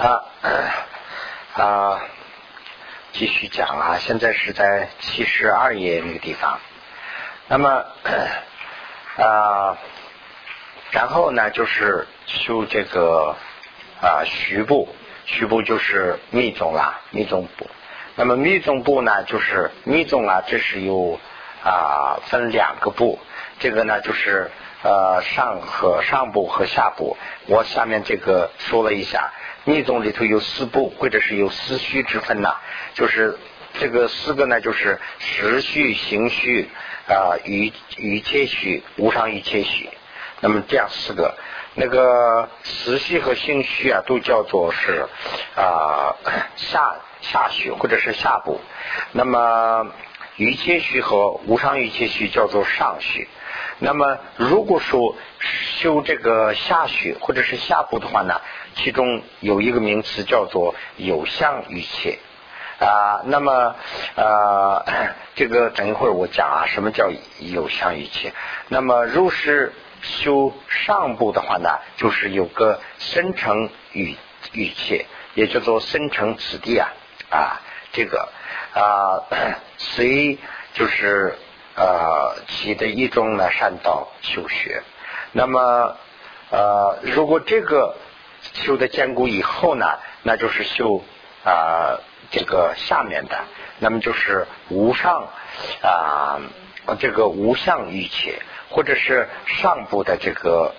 [0.00, 0.22] 那
[1.60, 2.00] 啊，
[3.10, 6.60] 继续讲啊，现在是在七十二页那个地方。
[7.48, 7.84] 那么
[9.16, 9.76] 啊，
[10.92, 13.34] 然后呢，就是修这个
[14.00, 14.88] 啊虚部，
[15.24, 17.68] 虚部就是密宗啦，密宗部。
[18.14, 21.18] 那么密宗部呢，就是密宗啊，这是有
[21.64, 23.18] 啊分两个部，
[23.58, 24.48] 这个呢就是
[24.82, 27.16] 呃上和上部和下部。
[27.46, 29.32] 我下面这个说了一下。
[29.64, 32.56] 密宗里头有四部，或者是有四虚之分呐，
[32.94, 33.38] 就是
[33.78, 36.70] 这个四个呢，就是实虚、行虚
[37.06, 39.90] 啊、语语切虚、无上语切虚。
[40.40, 41.36] 那么这样四个，
[41.74, 45.04] 那个实虚和行虚啊，都叫做是
[45.54, 46.16] 啊
[46.56, 48.62] 下下虚或者是下部。
[49.12, 49.86] 那么
[50.36, 53.28] 余切虚和无上语切虚叫做上虚。
[53.78, 55.14] 那么如果说
[55.80, 58.40] 修这个下虚或者是下部的话呢？
[58.74, 62.20] 其中有一个名词叫做有相于切
[62.78, 63.74] 啊，那么
[64.14, 64.84] 呃，
[65.34, 68.32] 这个等一会儿我讲啊，什么叫有相于切？
[68.68, 74.16] 那么如是修上部的话呢，就是有个生成与
[74.52, 76.88] 与切，也叫做生成此地啊
[77.30, 77.60] 啊，
[77.92, 78.28] 这个
[78.74, 79.26] 啊
[79.76, 80.38] 随
[80.74, 81.36] 就是
[81.78, 84.82] 呃起的一种呢善道修学，
[85.32, 85.96] 那么
[86.50, 87.94] 呃如果这个。
[88.52, 91.02] 修的坚固以后呢，那就是修
[91.44, 91.98] 啊
[92.30, 93.36] 这个下面的，
[93.80, 95.26] 那么就是无上
[95.82, 96.38] 啊
[97.00, 98.40] 这个无相欲切，
[98.70, 100.72] 或者是上部的这个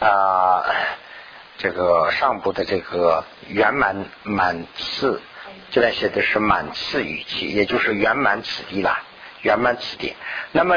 [0.00, 0.64] 啊
[1.58, 5.20] 这个上部的这个圆满满次，
[5.70, 9.02] 这边写的是满次语气，也就是圆满此地啦，
[9.44, 10.16] 圆满此地。
[10.50, 10.74] 那么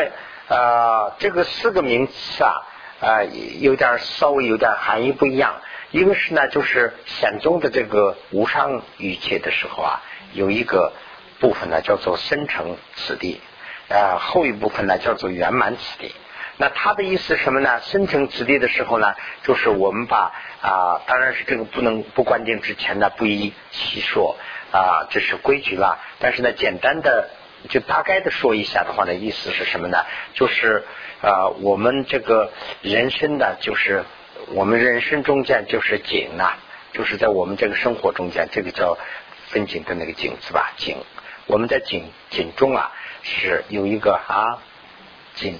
[0.47, 2.53] 啊这个四个名词啊。
[2.99, 3.21] 啊，
[3.59, 5.61] 有点稍微有点含义不一样。
[5.91, 10.01] 一个是呢，就是显宗的这个无上语切的时候啊，
[10.33, 10.93] 有一个
[11.39, 13.39] 部分呢叫做深成此地，
[13.87, 16.15] 啊后一部分呢叫做圆满此地。
[16.57, 17.79] 那他的意思什么呢？
[17.81, 20.31] 深成此地的时候呢，就是我们把
[20.63, 24.37] 啊，当然是这个不能不关定之前呢，不宜细说
[24.71, 25.99] 啊，这是规矩了。
[26.17, 27.29] 但是呢，简单的
[27.69, 30.05] 就大概的说一下的话呢，意思是什么呢？
[30.33, 30.83] 就是。
[31.19, 32.51] 啊，我们这个
[32.83, 34.03] 人生呢，就是
[34.53, 36.53] 我们人生中间就是景呐，
[36.93, 38.99] 就是在我们这个生活中间，这个叫
[39.47, 40.97] 分景的那个景字吧，景。
[41.47, 42.91] 我们在景景中啊，
[43.23, 44.61] 是有一个啊
[45.33, 45.59] 景，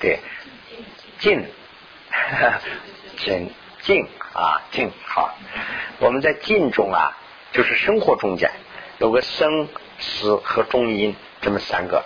[0.00, 0.20] 对，
[1.18, 1.44] 静，
[3.18, 3.50] 景
[3.84, 5.36] 静啊静好。
[5.98, 7.18] 我们在静中啊，
[7.52, 8.50] 就是生活中间
[8.98, 9.68] 有个生
[10.00, 12.04] 死和中阴这么三个。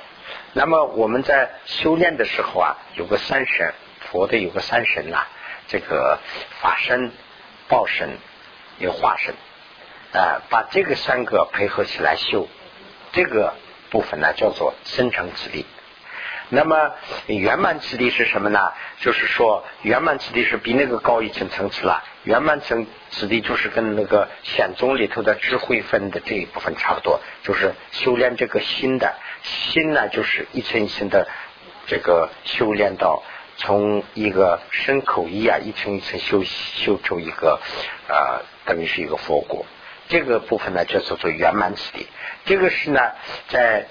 [0.52, 5.26] 那么我们在修炼的时候啊，有个三神，佛的有个三神呐，
[5.66, 6.18] 这个
[6.60, 7.10] 法身、
[7.68, 8.18] 报身、
[8.78, 9.34] 有化身，
[10.12, 12.46] 啊，把这个三个配合起来修，
[13.12, 13.54] 这个
[13.90, 15.66] 部分呢叫做生成之力。
[16.50, 16.92] 那么
[17.26, 18.60] 圆满此地是什么呢？
[19.00, 22.02] 就是说圆满此地是比那个高一层层次了。
[22.24, 29.14] 圆满层此地就是跟那个显宗里头的智慧分的这一部分差不多，就是修炼这个心的。
[29.42, 31.28] 心呢，就是一层一层的
[31.86, 33.22] 这个修炼到
[33.56, 37.60] 从一个身口意啊，一层一层修修出一个
[38.08, 39.66] 呃，等于是一个佛果。
[40.08, 42.06] 这个部分呢，就叫做圆满此地。
[42.46, 43.00] 这个是呢，
[43.48, 43.86] 在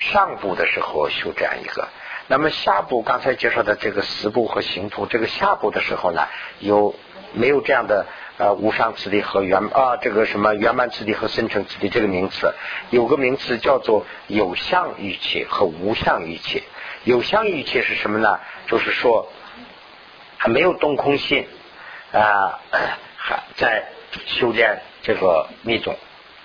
[0.00, 1.88] 上部的时候修这样一个。
[2.26, 6.26] 那么下部刚才介绍的这个十部和行图，这个下部的时候呢，
[6.58, 6.96] 有
[7.34, 8.06] 没有这样的？
[8.38, 12.54] 呃，无上次第和圆啊，这个什么圆满次第和深成次第这个名词，
[12.88, 16.62] 有个名词叫做有相语切和无相语切。
[17.04, 18.40] 有相语切是什么呢？
[18.66, 19.30] 就是说
[20.38, 21.46] 还没有动空性
[22.12, 22.60] 啊，
[23.18, 23.90] 还在
[24.24, 25.94] 修炼这个密宗，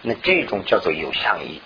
[0.02, 1.62] 那这种叫做有相语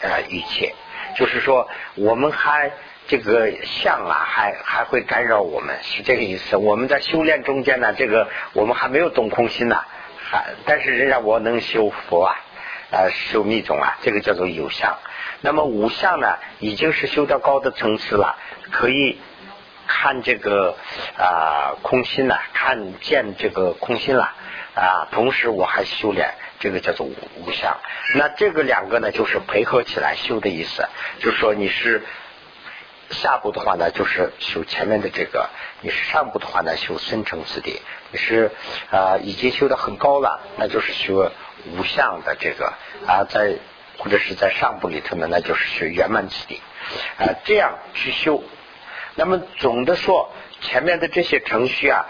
[0.00, 0.74] 呃语切，
[1.16, 2.72] 就是说我们还。
[3.08, 6.56] 这个相啊，还还会干扰我们，是这个意思。
[6.56, 9.82] 我们在修炼中间呢，这个我们还没有动空心呢，
[10.30, 12.36] 还但是仍然我能修佛啊，
[12.92, 14.96] 呃，修密宗啊，这个叫做有相。
[15.40, 18.36] 那么无相呢，已经是修到高的层次了，
[18.70, 19.18] 可以
[19.88, 20.76] 看这个
[21.18, 24.32] 啊空心了，看见这个空心了
[24.76, 25.08] 啊。
[25.10, 27.76] 同时我还修炼，这个叫做无相。
[28.14, 30.86] 那这个两个呢，就是配合起来修的意思，
[31.18, 32.04] 就是说你是。
[33.12, 35.48] 下部的话呢，就是修前面的这个；
[35.80, 37.80] 你是上部的话呢，修深层次第；
[38.12, 38.52] 你是
[38.88, 41.32] 啊已经修的很高了，那就是修
[41.72, 42.72] 无相的这个
[43.08, 43.56] 啊，在
[43.98, 46.62] 或者是在上部里头呢，那就是修圆满次第
[47.18, 48.44] 啊，这样去修。
[49.16, 52.06] 那么总的说，前面的这些程序啊，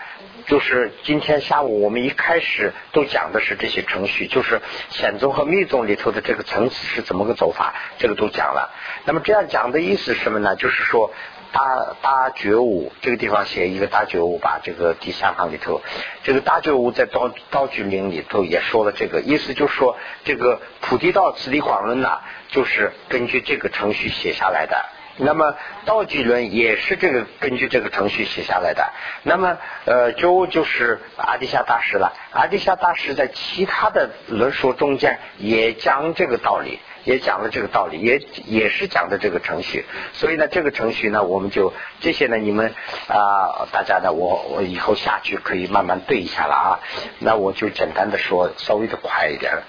[0.47, 4.61] 就是今天下午我们一开始都讲的是这些程序，就是
[4.91, 8.73] 显宗和密宗里头的这个层次是怎么个走法，这个都讲了。
[9.05, 10.56] 那么这样讲的意思是什么呢？
[10.56, 11.12] 就是说。
[11.52, 15.82] 大大觉悟这个地方写一个大觉悟吧，这个第三行里头，
[16.23, 22.20] 这个大觉悟在道道具名里头也说了这个意思，就是说这个菩提道次第广论呐，
[22.50, 24.91] 就是根据这个程序写下来的。
[25.20, 28.93] 那么道具论也是这个根据这个程序写下来的。
[29.22, 32.12] 那么呃，就就是阿底夏大师了。
[32.32, 36.78] 阿底夏大师在其他的论说中间也讲这个道理。
[37.02, 42.75] 也讲了这个道理，也也是讲的这个程序，所以呢，这个程序呢，我们就这些呢，你们
[43.08, 46.81] 啊，大家呢，我我以后下去可以慢慢对一下了啊。
[47.19, 49.62] 那我就简单的说，稍微的快一点。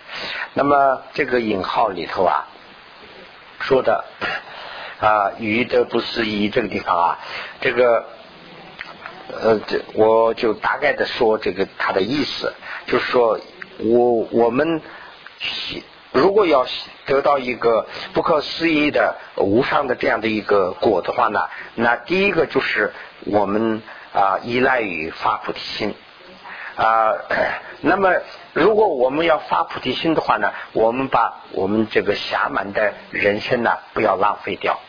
[0.55, 2.49] 那么这个引号里头啊，
[3.61, 4.03] 说的
[5.01, 7.19] 啊，语的不思议这个地方啊，
[7.59, 8.05] 这个
[9.41, 12.53] 呃，这我就大概的说这个它的意思，
[12.85, 13.39] 就是说
[13.79, 14.81] 我我们。
[16.13, 16.67] 如果要
[17.05, 22.91] 得到一个不可思议的无上的这样的一个果的话呢，那第一个就是
[23.25, 23.81] 我们
[24.13, 25.95] 啊依赖于发菩提心
[26.83, 27.13] 啊。
[27.83, 28.13] 那么
[28.53, 34.79] 如果我们要发菩提心的话呢，我们把我们这个暇满的人生呢不要浪费掉。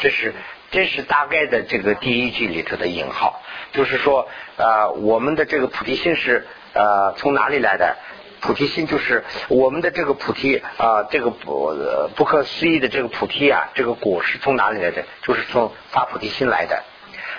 [0.00, 0.34] 这是
[0.72, 3.40] 这是大概的这个第一句里头的引号，
[3.72, 7.96] 就是说啊我们的这个菩提心是呃从哪里来的？
[8.40, 11.76] 菩提心就是我们的这个菩提啊，这个不
[12.16, 15.04] 不可思议的这个菩提啊，这个果是从哪里来的？
[15.22, 16.82] 就是从发菩提心来的。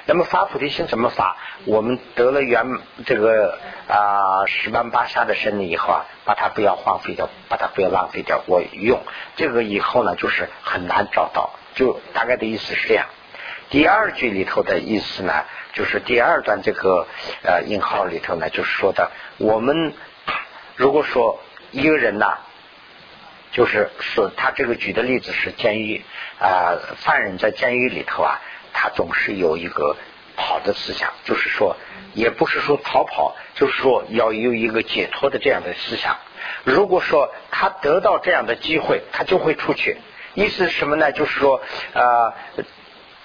[0.06, 1.38] 那么发菩提心怎么发？
[1.66, 2.66] 我们得了圆
[3.06, 9.02] 这个啊十万八下的身了以后啊，把它不要荒废掉，把它不要浪费掉，我用
[9.36, 11.52] 这个以后呢，就是很难找到。
[11.76, 13.08] 就大概的意思是这样。
[13.70, 17.08] 第二句里头的意思呢，就是第二段这个
[17.44, 19.94] 呃引号里头呢，就是说的我们。
[20.78, 21.40] 如果说
[21.70, 22.40] 一个人呐，
[23.52, 26.04] 就是是他这个举的例子是监狱
[26.40, 28.42] 啊，犯人在监狱里头啊，
[28.74, 29.96] 他总是有一个
[30.36, 31.76] 跑的思想，就是说，
[32.14, 36.18] 也不是说逃跑，就是说要有一个解脱的这样的思想。
[36.64, 39.98] 如果说他得到这样的机会，他就会出去。
[40.34, 41.12] 意思是什么呢？
[41.12, 41.62] 就是说
[41.94, 42.34] 啊。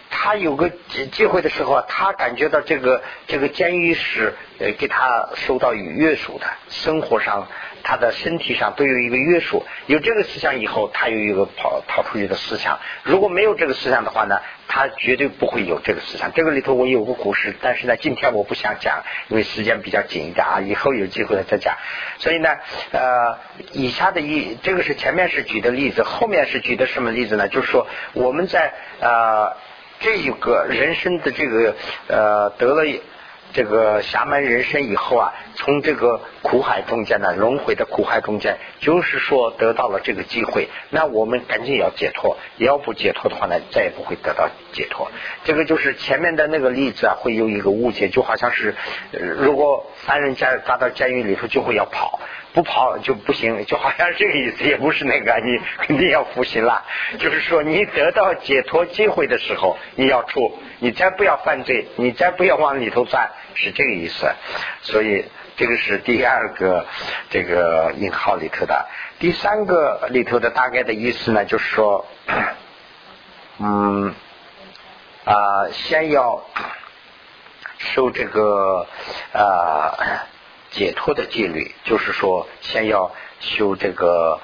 [0.09, 0.71] 他有个
[1.13, 7.49] 机会的时候啊，他感觉到这个这个监狱是呃给他受到约束的，生活上
[7.87, 9.65] 他的身体上都有一个约束。
[9.87, 12.81] 有这个思想以后，他有一个跑跑出去的思想。
[13.05, 16.33] 如果没有这个思想的话呢，他绝对不会有这个思想。
[16.33, 21.77] 这个里头我有个故事，但是呢，今天我不想讲，因为时间比较紧一点啊，以后有机会再讲。
[22.19, 22.49] 所以呢，
[22.91, 23.39] 呃，
[23.71, 27.47] 以下的一这个是前面是举的例子，后面是举的什么例子呢？
[27.47, 29.57] 就是说我们在呃。
[29.99, 31.75] 这一个人生的这个
[32.09, 32.85] 呃得了
[33.53, 45.11] 这个侠门人生以后啊，从这个苦海中间呢，轮回的苦海中间，就是说得到了这个机会，那我们赶紧要解脱，要不解脱的话呢，再也不会得到解脱。
[45.45, 48.75] 这个就是前面的那个例子啊，会有一个误解，就好像是
[49.13, 52.21] 如果犯人家抓到监狱里头，就会要跑。
[52.57, 56.83] 不跑就不行，就好像这个意思，也不是那个， 你肯定要服刑了。
[57.19, 64.27] 就是说，你得到解脱机会的时候，你要出，你再不要犯罪，你再不要往里头钻，是这个意思。
[64.81, 65.27] 所以
[65.59, 66.87] 这个是第二个
[67.29, 68.87] 这个引号里头的，
[69.19, 72.07] 第三个里头的大概的意思呢，就是说，
[73.61, 74.15] 嗯
[75.27, 76.43] 啊，先要
[77.77, 78.87] 受这个
[79.35, 80.27] 啊。
[80.71, 84.41] 解脱的戒律，就是说，先要修这个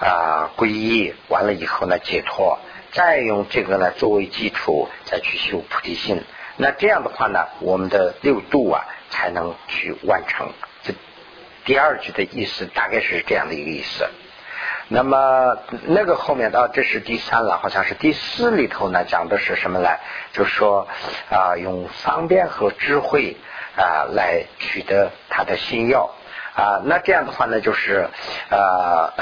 [0.00, 2.58] 啊皈依，完了以后呢解脱，
[2.92, 6.22] 再用这个呢作为基础，再去修菩提心。
[6.56, 10.48] 那这样的话呢，我们的六度啊才能去完成。
[10.82, 10.94] 这
[11.64, 14.08] 第二句的意思大概是这样的一个意思。
[14.88, 20.00] 那么那个后面啊，这是第三了，好像是第四里头呢讲的是什么来？
[20.32, 20.88] 就是说
[21.30, 23.36] 啊，用方便和智慧。
[23.78, 26.10] 啊，来取得他的心药
[26.56, 28.08] 啊，那这样的话呢，就是
[28.50, 29.12] 呃，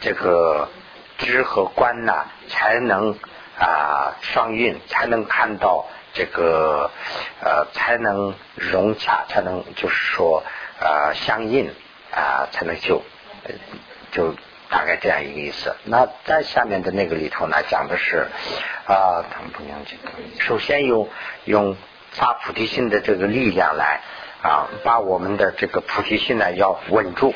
[0.00, 0.68] 这个
[1.18, 3.18] 知和观呐，才能
[3.58, 6.88] 啊双运，才能看到这个
[7.40, 10.44] 呃，才能融洽，才能就是说
[10.78, 11.74] 呃相应
[12.12, 13.02] 啊，才能就
[14.12, 14.36] 就
[14.68, 15.74] 大概这样一个意思。
[15.82, 18.28] 那在下面的那个里头呢，讲的是
[18.86, 19.76] 啊，他们不讲，
[20.38, 21.08] 首先用
[21.44, 21.76] 用。
[22.12, 24.00] 发菩提心的这个力量来
[24.42, 27.34] 啊，把我们的这个菩提心呢要稳住。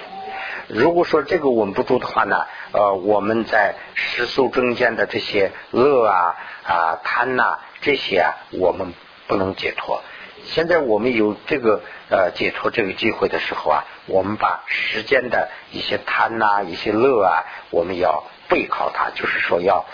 [0.69, 8.95] 如果说这个稳不住的话呢，呃，我们在世俗中间的这些恶啊啊贪呐这些啊，我们
[9.27, 10.03] 不能解脱。
[10.45, 19.85] 现在我们有这个呃解脱这个机会的时候啊，我们把时间的一些贪呐、一些乐啊，我们要背靠它，就是说要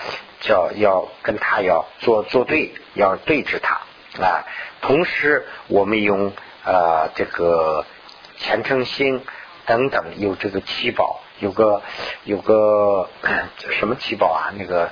[0.40, 3.80] 叫要跟他要做作对，要对峙他
[4.18, 4.46] 啊。
[4.80, 6.32] 同时，我们用
[6.64, 7.84] 呃这个
[8.38, 9.24] 虔诚心
[9.66, 11.82] 等等，有这个七宝，有个
[12.24, 13.08] 有个
[13.78, 14.50] 什么七宝啊？
[14.56, 14.90] 那个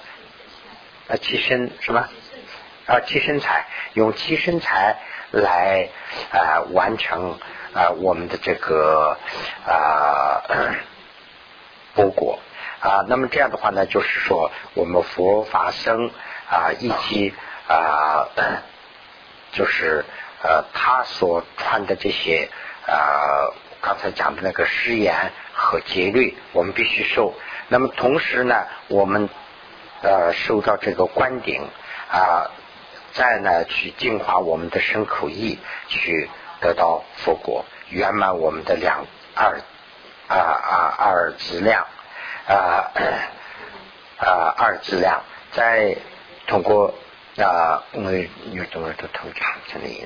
[1.09, 2.09] 啊七身什么
[2.87, 4.99] 啊七身财，用七身财。
[5.31, 5.91] 来
[6.33, 7.39] 啊，完成
[7.75, 9.19] 啊我们的这个
[9.67, 10.41] 啊
[11.95, 12.39] 包果
[12.81, 13.05] 啊。
[13.09, 16.11] 那么这样的话呢，就是说我们佛法僧
[16.51, 17.35] 啊，以及
[17.69, 18.29] 啊，
[19.59, 20.05] 就是
[20.43, 22.49] 呃他所穿的这些
[22.87, 23.51] 啊，
[23.83, 27.35] 刚才讲的那个誓言和戒律，我们必须受。
[27.69, 28.55] 那么同时呢，
[28.87, 29.29] 我们
[30.03, 31.69] 呃受到这个观顶
[32.11, 32.51] 啊。
[33.11, 36.29] 再呢，去净化我们的身口意，去
[36.61, 39.59] 得到佛果，圆满我们的两二
[40.29, 41.87] 啊啊二质量
[42.47, 42.93] 啊
[44.19, 45.97] 啊二质量， 再
[46.47, 46.95] 通过
[47.45, 50.05] 啊，因为有多少的通常这里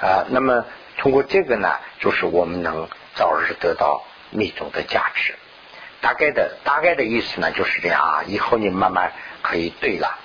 [0.00, 0.64] 啊，那么
[0.98, 5.34] 通过这个呢，就是我们能早日得到密宗的价值。
[6.00, 9.12] 大概的大概的意思呢，就是这样啊，以后你慢慢
[9.42, 10.18] 可以对了。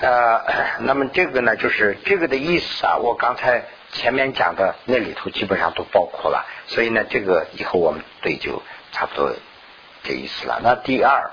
[0.00, 2.96] 呃，那么这个呢，就是这个的意思啊。
[2.96, 8.62] 我刚才前面讲的那里头基本上都包括了，所以呢，这个以后我们对就
[8.92, 9.32] 差不多
[10.02, 10.58] 这意思了。
[10.62, 11.30] 那第二，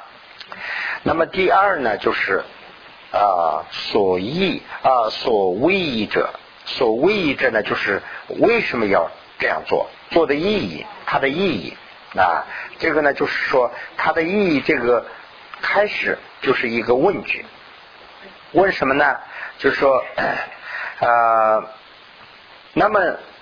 [1.04, 2.44] 那么第二呢，就是
[3.12, 6.30] 啊，所意啊，所谓义者，
[6.66, 9.10] 所谓义者呢，就是为什么要
[9.40, 11.78] 这样做，做的意义，它的意义
[12.18, 12.46] 啊，
[12.80, 15.06] 这个呢，就是说它的意义，这个
[15.62, 17.46] 开始就是一个问句。
[18.54, 19.18] 问什么呢？
[19.58, 20.04] 就是说，
[21.00, 21.64] 呃，
[22.74, 23.00] 那么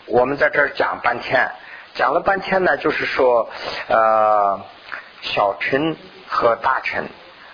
[0.07, 1.51] 我们在这儿讲半天，
[1.93, 3.50] 讲了半天呢，就是说，
[3.88, 4.60] 呃，
[5.22, 5.95] 小臣
[6.27, 7.07] 和大臣，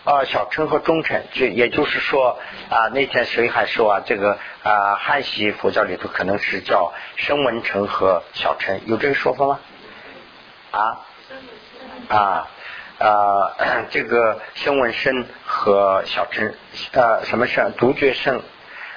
[0.04, 2.40] 啊，小乘和中乘，就也就是说，
[2.70, 9.60] 啊，那天谁还说啊，这个啊，汉系佛教里头可能是叫声闻乘和小乘，有这个说法吗？
[10.72, 11.00] 啊？
[12.10, 12.48] 啊？
[12.98, 13.54] 啊，
[13.90, 16.54] 这个声闻声和小乘，
[16.94, 17.72] 呃，什么声？
[17.78, 18.42] 独觉声，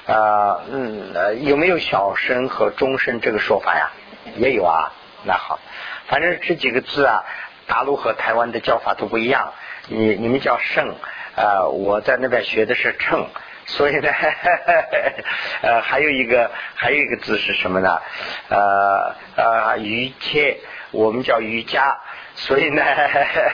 [0.07, 3.91] 啊，嗯，有没有小声和中声这个说法呀？
[4.37, 4.93] 也有啊。
[5.27, 5.59] 那好，
[6.07, 7.25] 反正这几个字啊，
[7.67, 9.53] 大陆和台湾的叫法都不一样。
[9.89, 10.95] 你你们叫圣，
[11.37, 13.27] 啊，我在那边学的是称，
[13.67, 14.09] 所以呢，
[15.63, 18.01] 呃，还有一个还有一个字是什么呢？
[18.49, 20.59] 呃呃，瑜伽，
[20.91, 21.99] 我们叫瑜伽。
[22.37, 22.83] 所以呢，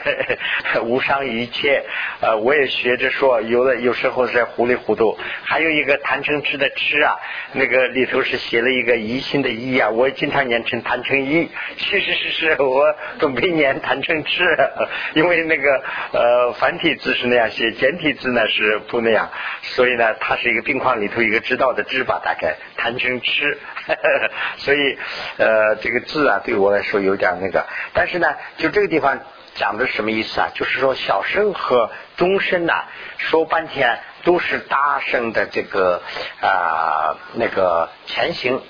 [0.84, 1.84] 无伤一切。
[2.20, 5.18] 呃，我也学着说，有的有时候是糊里糊涂。
[5.44, 7.14] 还有一个谈成痴的痴啊，
[7.52, 11.50] 那个里头是写了一个疑心的疑啊，我经常念成谈成疑。
[11.76, 14.44] 其实是是，我都没念谈成痴，
[15.14, 15.82] 因为那个
[16.12, 19.30] 呃繁体字是那样写，简体字呢是不那样。
[19.62, 23.58] 所以呢，它是一个病况里头一个知道的知吧，大概谈成痴。
[24.58, 24.99] 所以
[25.38, 29.18] 呃，这个字啊，对我来说有点那个，但是呢，就这个地方
[29.54, 30.49] 讲的什么意思啊？
[30.54, 32.84] 就是说小声和中声呐，
[33.16, 36.02] 说半天都是大声的这个
[36.40, 38.60] 啊那个前行。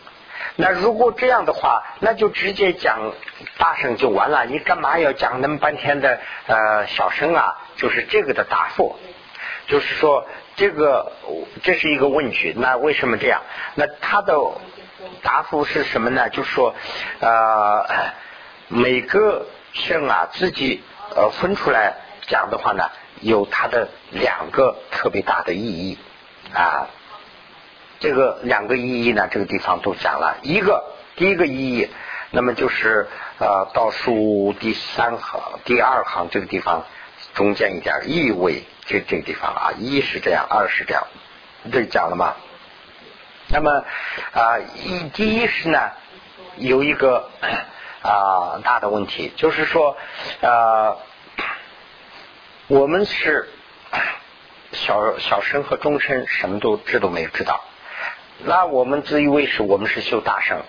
[0.56, 3.12] 那如果这样的话，那就直接讲
[3.58, 4.46] 大声就完了。
[4.46, 7.56] 你干嘛要讲那么半天的呃小声啊？
[7.76, 8.98] 就是这个的答复，
[9.66, 10.26] 就是说
[10.56, 11.12] 这个
[11.62, 12.54] 这是一个问句。
[12.56, 13.42] 那为什么这样？
[13.74, 14.34] 那他的。
[15.22, 16.28] 答复是什么呢？
[16.30, 16.74] 就说，
[17.20, 17.86] 呃，
[18.68, 20.82] 每个圣啊，自己
[21.16, 22.90] 呃分出来讲的话呢，
[23.20, 25.98] 有它的两个特别大的意义
[26.54, 26.88] 啊。
[27.98, 30.38] 这个两个意义呢，这个地方都讲了。
[30.42, 30.84] 一个
[31.16, 31.88] 第一个意义，
[32.30, 36.84] 那么就是呃倒数第三行、第二行这个地方
[37.34, 41.06] 中间一点意味，这这个地方啊，一是这样，二是这样，
[41.70, 42.36] 这讲了吗？
[43.52, 43.84] 那么
[44.32, 45.90] 啊，一第一是呢，
[46.56, 47.28] 有一个
[48.00, 49.96] 啊大的问题，就是说
[50.40, 50.96] 啊，
[52.68, 53.48] 我们是
[54.70, 57.60] 小小生和中生，什么都知都没有知道。
[58.44, 60.62] 那我们自以为是我们是修大圣，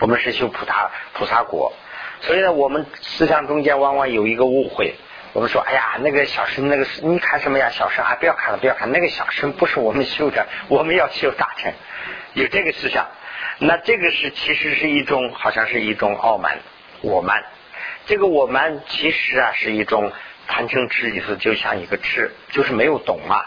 [0.00, 1.72] 我们是修菩萨菩萨果，
[2.20, 4.94] 所以呢，我们思想中间往往有一个误会。
[5.32, 7.70] 我们说，哎呀，那个小生，那个你看什么呀？
[7.70, 11.72] 小生啊，不要看了，不要看，那个小生不是我们修的， 我们要修大乘，
[12.34, 13.06] 有这个思想。
[13.58, 16.58] 那这个是其实是一种，好像是一种傲慢，
[17.00, 17.42] 我慢。
[18.04, 20.12] 这个我慢其实啊是一种
[20.48, 23.44] 贪嗔痴意思，就像一个痴，就是没有懂嘛。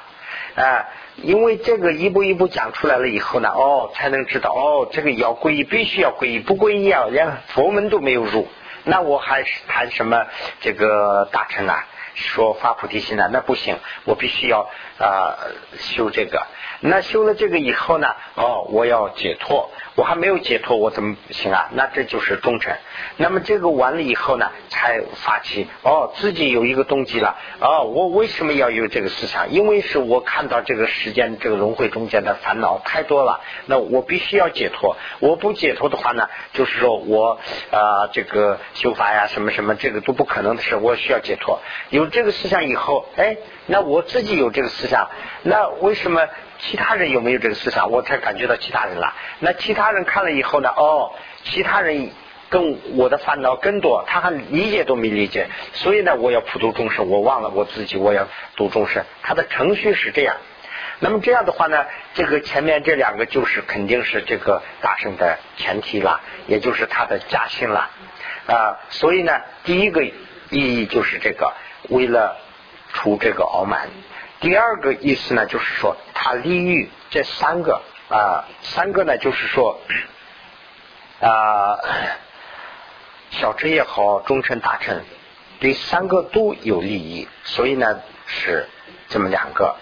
[0.56, 0.88] 啊，
[1.18, 8.48] 因为这个一步一步讲出来了以后呢，哦，才能知道哦，这个要皈依，必须要皈依，不皈依啊，连佛门都没有入，
[8.86, 10.26] 那我还是谈什么
[10.62, 11.86] 这个大臣啊？
[12.16, 13.30] 说发菩提心呢？
[13.32, 15.38] 那不行，我必须要啊
[15.78, 16.48] 修这个。
[16.80, 18.16] 那修了这个以后呢？
[18.36, 19.70] 哦，我要解脱。
[19.96, 21.70] 我还没有解脱，我怎么行啊？
[21.72, 22.76] 那这就是忠诚。
[23.16, 27.38] 那么这个完了以后呢，才发起哦，自己有一个动机了。
[27.62, 29.52] 哦，我为什么要有这个思想？
[29.52, 34.98] 因为是我看到这个时间这个轮回中间的烦恼太多了，那我必须要解脱。
[35.20, 37.40] 我不解脱的话呢，就是说我
[37.72, 40.76] 啊这个修法呀什么什么，这个都不可能的事。
[40.76, 41.62] 我需要解脱。
[41.90, 45.10] 有这个思想以后，哎，那我自己有这个思想，
[45.44, 46.28] 那为什么？
[46.58, 47.92] 其他人有没有这个思想？
[47.92, 49.14] 我才感觉到其他人了。
[49.40, 50.70] 那其他人看了以后呢？
[50.70, 51.12] 哦，
[51.44, 52.12] 其他人
[52.50, 55.48] 跟我的烦恼更多，他还理解都没理解。
[55.74, 59.04] 所以呢，我要普度众生，我忘了我自己，我要度众生。
[59.22, 60.38] 他的程序是这样。
[61.00, 67.90] 那么这样的话呢，这个前面这两个就是肯定是这个大圣的前提了，也就是他的加薪了
[68.48, 68.80] 啊。
[68.92, 70.14] 所以呢，第一个意
[70.52, 71.54] 义就是这个，
[71.90, 72.38] 为了
[72.94, 73.90] 除这个傲慢。
[74.40, 79.80] 第二个意思呢，就是说他利于这三个啊，三个呢，就是说
[81.22, 81.80] 啊，
[83.32, 85.04] 小臣也好，中臣大臣，
[85.60, 88.68] 对三个都有利益，所以呢是
[89.10, 89.76] 这么两个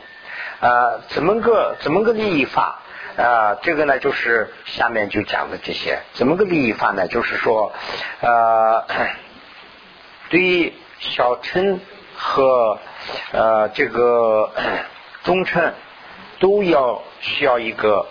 [0.62, 2.79] 啊，怎么个怎么个利益法
[3.17, 3.55] 啊？
[3.63, 7.07] 这个呢就是下面就讲的这些，怎么个利益法呢？
[7.07, 7.74] 就是说
[8.22, 8.86] 呃，
[10.29, 10.74] 对于
[11.12, 11.81] 小乘
[12.15, 12.79] 和
[13.33, 14.50] 呃，这个
[15.24, 15.74] 忠诚
[16.39, 18.07] 都要需要一个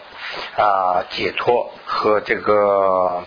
[0.56, 3.24] 啊解脱和这个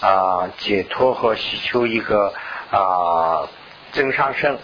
[0.00, 2.32] 啊解脱和需求一个
[2.70, 3.46] 啊
[3.92, 4.58] 增上升，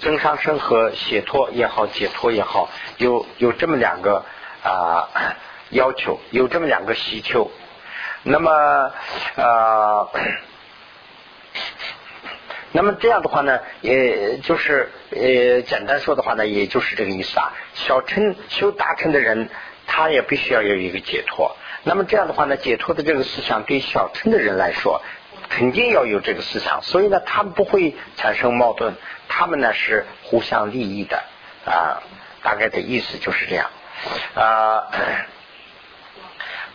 [0.00, 4.24] 增上升和解脱也好，解脱也好，有有这么两个
[4.64, 5.08] 啊
[5.68, 7.50] 要求，有这么两个需求，
[8.22, 8.50] 那么
[9.36, 10.08] 啊。
[12.72, 17.52] 那么这样的话呢，也就是呃，简单说的话呢，也就是这个意思啊。
[17.74, 19.48] 小乘修大乘的人，
[19.88, 21.56] 他也必须要有一个解脱。
[21.82, 25.02] 那么这样的话呢，解脱的这个思想对小乘的人来说，
[25.48, 26.80] 肯定要有这个思想。
[26.82, 28.94] 所以呢，他们不会产生矛盾，
[29.28, 31.20] 他们呢是互相利益的
[31.64, 32.00] 啊。
[32.44, 33.68] 大概的意思就是这样
[34.34, 34.86] 啊。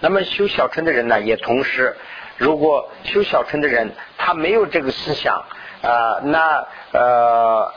[0.02, 1.96] 那么修小乘的人呢，也同时，
[2.36, 5.46] 如果修小乘的人他没有这个思想。
[5.86, 7.72] 啊，那呃，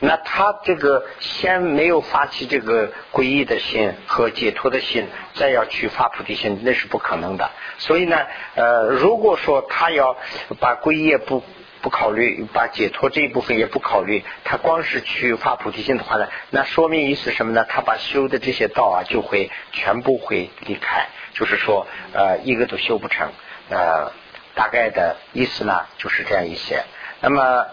[0.00, 7.50] 那他这个先没有发起这个皈依的心和解脱的心，再要去发菩提心，那是不可能的。
[7.78, 8.18] 所以呢，
[8.54, 10.14] 呃，如果说他要
[10.60, 11.42] 把皈依不
[11.80, 17.64] 不考虑，把解脱这一部分也不考虑，他光是去发菩提心的话呢，那说明意思什么呢？
[17.66, 23.30] 他把修的这些道啊，就会全部会离开，就是说，呃，一个都修不成，
[23.70, 24.12] 呃。
[24.58, 26.82] 大概的意思呢，就是这样一些。
[27.20, 27.66] 那么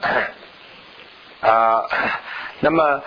[1.41, 1.82] 啊，
[2.62, 3.02] 那么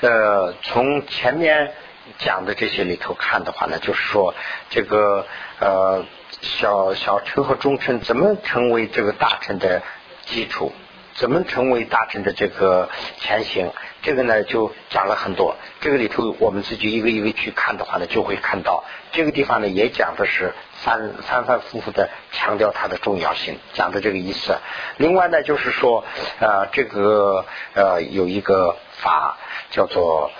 [0.00, 1.72] 呃，从前面
[2.18, 4.34] 讲的这些里头看的话呢，就是说
[4.70, 5.24] 这个
[5.60, 6.04] 呃
[6.40, 9.82] 小小乘和中乘怎么成为这个大乘的
[10.26, 10.72] 基础？
[11.14, 13.70] 怎么成为大乘的这个前行？
[14.02, 15.56] 这个呢，就讲了很多。
[15.80, 24.56] 这个里头，我们自己一个一个去看的话呢，就会看到这个地方呢，也讲的是反反反复复的强调它的重要性，讲的这个意思。
[24.96, 26.04] 另外呢，就是说，
[26.40, 27.44] 呃，这个
[27.74, 29.36] 呃，有一个法
[29.70, 30.30] 叫做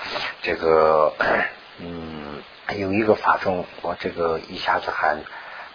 [0.43, 1.13] 这个，
[1.79, 2.43] 嗯，
[2.77, 5.19] 有一个法中，我这个一下子还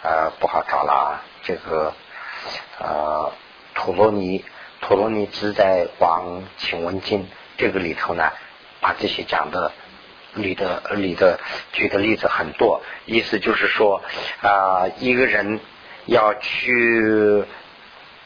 [0.02, 1.24] 呃不好找了啊。
[1.44, 1.94] 这个
[2.80, 3.32] 呃，
[3.76, 4.44] 陀罗尼。
[4.82, 8.32] 陀罗尼自在广请问经这个里头呢，
[8.80, 9.72] 把这些讲的
[10.34, 11.40] 里的里的
[11.74, 14.04] 举的例子很多，意思就是说
[14.42, 15.60] 啊，一个人
[16.06, 17.44] 要去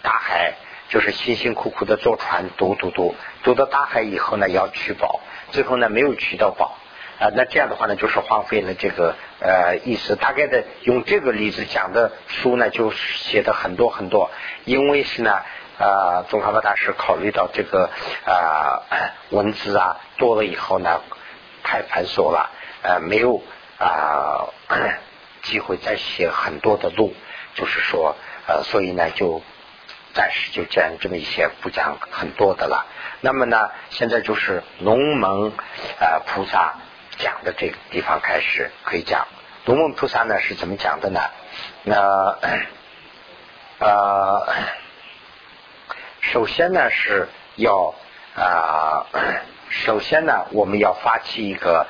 [0.02, 0.56] 大海，
[0.90, 6.78] 就是辛辛苦苦的坐船渡渡渡，渡到大海以后呢，要取宝，最后呢没有取到宝
[7.20, 10.18] 啊，那这样的话呢，就是荒废了这个呃意思。
[10.18, 14.30] 大概的用这个例子讲的书呢，就写的很多很多，
[14.66, 15.40] 因为是呢。
[15.82, 17.90] 啊，宗喀巴大师考虑到这个
[18.24, 18.84] 啊
[19.32, 21.02] 文字啊多了以后呢，
[21.64, 22.52] 太繁琐了，
[22.84, 23.42] 呃，没有
[23.80, 24.50] 啊
[25.42, 27.16] 机会再写很多的路，
[27.56, 28.16] 就是说
[28.48, 29.42] 呃，所以呢就
[30.14, 32.86] 暂时就讲这么一些，不讲很多的了。
[33.22, 35.52] 那么呢，现在就是龙门
[36.00, 36.76] 呃菩萨
[37.18, 39.28] 讲的这个地方开始可以讲。
[39.66, 41.22] 龙门菩萨呢是怎么讲的呢？
[41.86, 42.38] 那
[43.80, 44.46] 啊。
[46.22, 47.94] 首先呢是要
[48.36, 49.06] 啊
[49.70, 51.88] 首先呢，我们要发起一个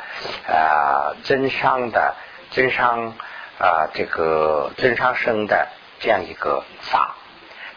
[0.47, 2.15] 啊增伤的
[2.51, 3.13] 增伤
[3.59, 5.67] 啊这个增伤生的
[5.99, 7.15] 这样一个法，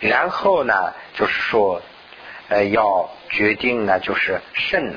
[0.00, 1.80] 然后呢，就是说
[2.48, 4.94] 呃要决定呢，就是肾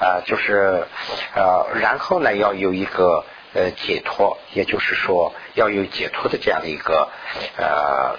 [0.00, 0.86] 啊，就是
[1.34, 7.08] 呃，然后呢要有一个呃解脱，也就是说要有解脱的这样的一个
[7.56, 8.16] 呃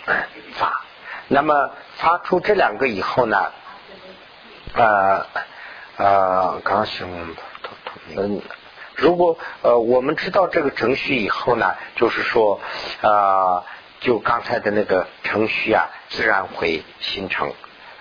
[0.55, 0.84] 法。
[1.27, 3.51] 那么发出这两个以后呢，
[4.75, 5.25] 呃
[5.97, 7.03] 呃，刚是
[8.15, 8.41] 嗯，
[8.95, 12.59] 如果呃我们知道这个程序以后呢，就是说
[13.01, 13.63] 啊，
[14.01, 17.51] 就刚才的那个程序啊，自然会形成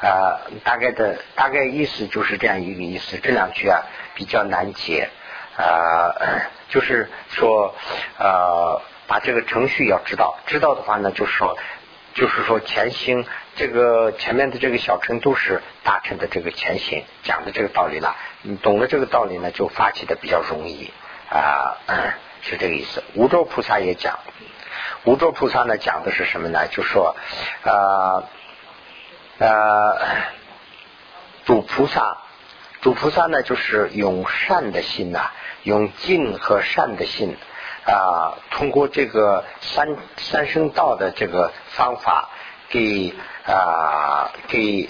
[0.03, 3.17] 啊，大概的大概意思就是这样一个意思。
[3.17, 3.81] 这两句啊
[4.15, 5.09] 比较难解
[5.57, 6.13] 啊，
[6.69, 7.75] 就是说
[8.19, 11.57] 呃，把这个程序要知道，知道的话呢，就是说。
[12.15, 18.17] 就是说前行，这个前面的这个小乘都是大乘的这个前行讲的这个道理了。
[18.43, 20.93] 你懂了这个道理呢，就发起的比较容易
[21.29, 21.77] 啊，
[22.43, 23.03] 是这个意思。
[23.15, 24.21] 无咒菩萨也讲，
[25.05, 26.69] 无咒菩萨呢讲的是什么呢？
[26.69, 27.17] 就说
[27.65, 28.23] 啊
[29.39, 29.99] 呃，
[31.45, 32.19] 主菩萨，
[32.81, 35.33] 主菩萨呢就是用善的心呐，
[35.65, 37.37] 用净和善的心。
[37.87, 42.31] 啊，通过这个三三声道的这个方法，
[42.71, 43.13] 给
[43.47, 44.89] 啊给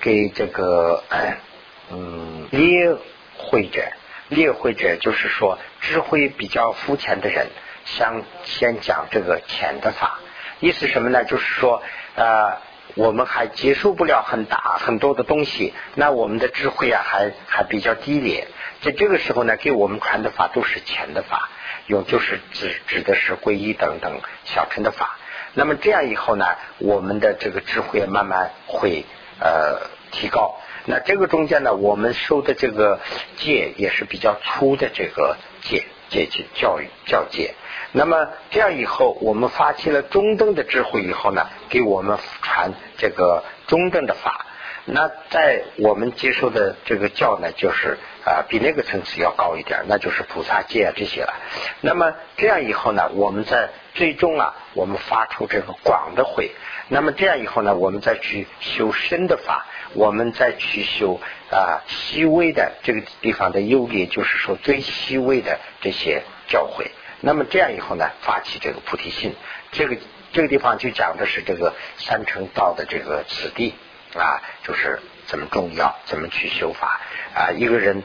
[0.00, 1.04] 给这个
[1.90, 2.96] 嗯列
[3.38, 3.82] 会者，
[4.28, 7.46] 列会者就是说智慧比较肤浅的人，
[7.84, 10.18] 想先讲这个浅的法，
[10.58, 11.22] 意思什么呢？
[11.24, 11.80] 就是说
[12.16, 12.58] 呃
[12.96, 18.48] 我们还接受不了很大很多的东西，那我们的智慧啊还还比较低劣，
[18.80, 21.50] 在这个时候呢，给我们传的法都是浅的法。
[21.86, 25.18] 用就是指指的是皈依等等小乘的法，
[25.54, 26.46] 那么这样以后呢，
[26.78, 29.04] 我们的这个智慧慢慢会
[29.40, 30.56] 呃提高。
[30.84, 33.00] 那这个中间呢，我们受的这个
[33.36, 37.54] 戒也是比较粗的这个戒戒戒教育教戒。
[37.92, 44.46] 那么这样以后，我们发起了中等的智慧以后呢，给我们传这个中等的法。
[44.88, 51.34] 那在我们接受的这个教呢，就是啊，比那个层次要高一点，那就是菩萨戒啊这些了。
[51.80, 56.52] 那么这样以后呢，我们在最终啊，我们发出这个广的慧。
[56.88, 61.20] 那么这样以后呢，我们再去修深的法，我们再去修
[61.50, 66.86] 啊细微的这个地方的优劣，就是说最细微的这些教诲。
[67.20, 69.34] 那么这样以后呢，发起这个菩提心，
[69.72, 69.96] 这个
[70.32, 73.74] 这个地方就讲的是这个三乘道的这个此地。
[74.18, 77.00] 啊，就是怎么重要，怎么去修法
[77.34, 77.50] 啊？
[77.52, 78.02] 一个人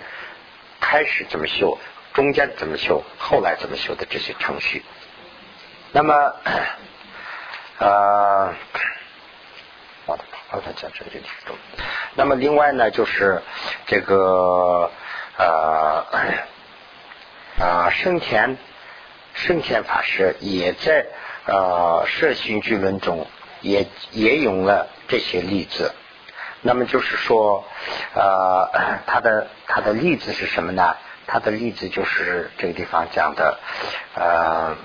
[0.79, 1.79] 开始怎么修，
[2.13, 4.83] 中间怎么修，后来怎么修的这些程序。
[5.93, 6.13] 那么，
[7.79, 8.53] 呃，
[10.05, 11.55] 好的，好的，讲这个就挺重。
[12.15, 13.41] 那么另外呢，就是
[13.87, 14.91] 这个
[15.37, 16.05] 呃
[17.59, 18.57] 啊，圣田
[19.33, 21.05] 圣田法师也在
[21.45, 23.27] 呃《摄心聚论》中
[23.61, 25.93] 也也用了这些例子。
[26.61, 27.63] 那么就是说，
[28.13, 28.69] 呃，
[29.07, 30.95] 他的他的例子是什么呢？
[31.27, 33.57] 他的例子就是这个地方讲的，
[34.15, 34.75] 呃，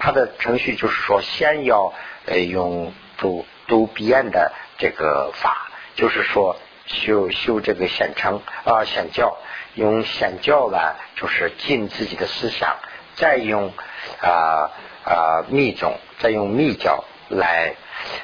[0.00, 1.92] 他的程序就是说，先要
[2.26, 6.56] 呃用读读遍的这个法，就是说
[6.86, 9.38] 修修这个显成啊显教，
[9.74, 10.78] 用显教呢，
[11.16, 12.76] 就是尽自己的思想，
[13.14, 13.72] 再用
[14.20, 14.70] 啊
[15.04, 17.74] 啊密宗，再用密教来。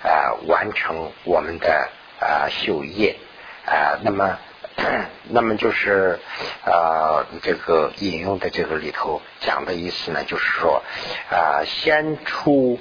[0.05, 1.89] 啊，完成我们的
[2.21, 3.17] 啊修业
[3.67, 4.39] 啊，那么
[5.29, 6.21] 那么就是
[6.65, 10.85] 啊这个引用的这个里头讲的意思呢，就是说
[11.29, 12.79] 啊先出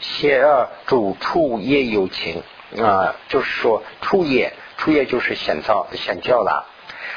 [0.00, 2.42] 先二主处业有情
[2.82, 6.66] 啊，就是说处业处业就是显造显教了，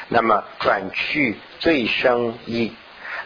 [0.08, 2.74] 那么转去最生一。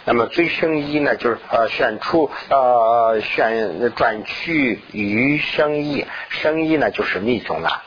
[0.07, 7.83] 那么最生一呢，就是呃选出呃选转去余生一，生一呢就是密宗了。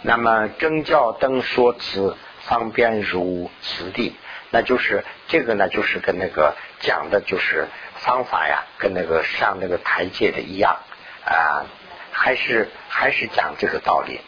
[0.00, 4.16] 那么真教灯说辞方便如此地，
[4.50, 10.78] 那就是这个呢，就是跟那个讲的就是方法呀，跟那个上那个台阶的一样
[11.26, 11.68] 啊，
[12.10, 14.20] 还是还是讲这个道理。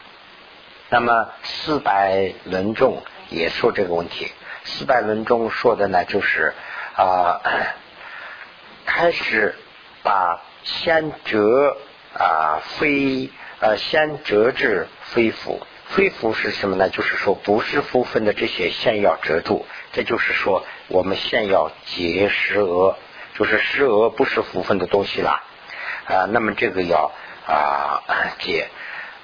[0.90, 4.30] 那么四百论中也说这个问题，
[4.64, 6.52] 四百论中说的呢就是。
[6.96, 7.40] 啊，
[8.86, 9.56] 开始
[10.02, 11.76] 把先折
[12.16, 16.88] 啊非呃先折至非福，非福是什么呢？
[16.90, 22.96] 就是说不是福分的这些先要折住，这就是说我们先要结食额，
[23.34, 25.42] 就是食额不是福分的东西了。
[26.06, 26.26] 啊。
[26.30, 27.10] 那么这个要
[27.46, 28.02] 啊
[28.38, 28.68] 解，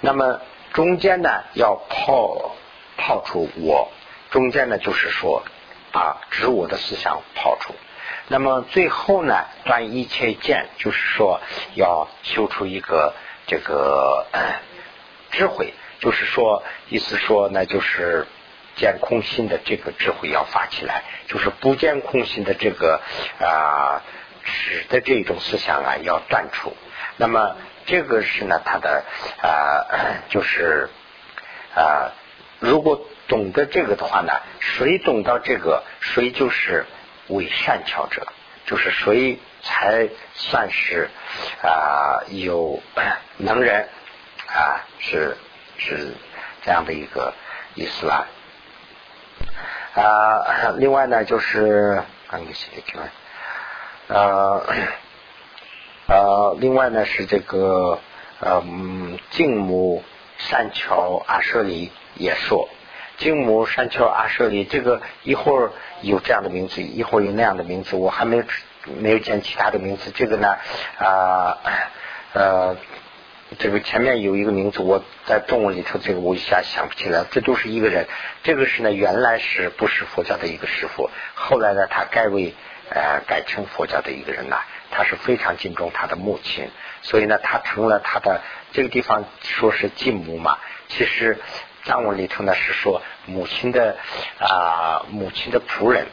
[0.00, 0.40] 那么
[0.72, 2.56] 中间呢要泡
[2.96, 3.92] 泡出我，
[4.30, 5.44] 中间呢就是说
[5.92, 7.74] 把执我的思想抛出。
[8.28, 11.40] 那么最后呢，断一切见，就是说
[11.74, 13.14] 要修出一个
[13.46, 14.26] 这个
[15.32, 18.26] 智慧，就是说意思说，那就是
[18.76, 23.00] 见空心的这个智慧要发起来，就是不见空心的这个
[23.40, 24.02] 啊
[24.44, 26.76] 指的这种思想啊要断除。
[27.16, 29.04] 那么这个是呢，他的
[29.42, 30.88] 啊就是
[31.74, 32.12] 啊，
[32.60, 36.84] 如果懂得这个的话呢，谁懂到这个，谁就是。
[37.28, 38.26] 为善巧者，
[38.66, 41.08] 就是谁才算是
[41.62, 42.82] 啊有
[43.36, 43.88] 能人
[44.48, 44.82] 啊？
[44.98, 45.36] 是
[45.78, 46.12] 是
[46.64, 47.32] 这样的一个
[47.76, 48.26] 意思啦。
[49.94, 52.98] 啊，另外呢，就是刚给写的题
[54.08, 54.66] 呃
[56.08, 58.00] 呃，另外呢是这个
[58.40, 60.02] 嗯，净母
[60.36, 62.68] 善巧阿舍尼也说。
[63.20, 68.44] 金母山丘阿舍利，这个一会儿有这样的名字，一会儿有那样的名字，我还没有
[68.98, 70.10] 没有见其他的名字。
[70.10, 70.56] 这个呢
[70.98, 71.58] 啊
[72.32, 72.76] 呃，
[73.58, 77.26] 这个前面有一个名字，我在动物里头这个我一下想不起来。
[77.30, 78.08] 这都是一个人，
[78.42, 82.54] 这个是呢原来是不是佛教的一个师傅，后来呢他改为
[82.88, 86.70] 呃改成佛教的一个人呐，他是非常敬重他的母亲，
[87.02, 88.40] 所以呢他成了他的
[88.72, 90.56] 这个地方说是继母嘛，
[90.88, 91.38] 其实。
[91.84, 93.96] 藏文里头呢是说母亲的
[94.38, 96.06] 啊母亲的仆人，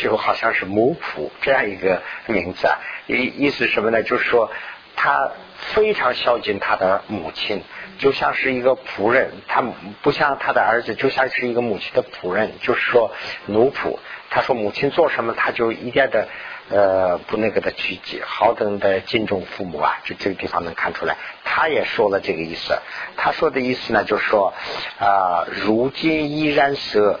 [0.00, 4.02] 就好像是母仆这样一个名字啊，意意思什么呢？
[4.02, 4.50] 就是说
[4.96, 5.30] 他
[5.74, 7.62] 非常孝敬他的母亲，
[7.98, 9.62] 就像是一个仆人，他
[10.02, 13.12] 不像他的儿子，就像是一个母亲的仆人，就是说
[13.46, 13.98] 奴仆。
[14.30, 16.28] 他说母亲做什么，他就一点的。
[16.70, 21.16] 呃，不那个的去好等的敬重父母啊，就这个地方能看出来。
[21.44, 22.78] 他也说了这个意思，
[23.16, 24.54] 他说的意思呢，就是说
[24.98, 27.20] 啊，如今依然色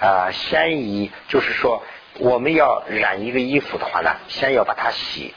[0.00, 1.84] 啊，先以就是说，
[2.18, 5.34] 我们要染一个衣服的话呢，先要把它洗，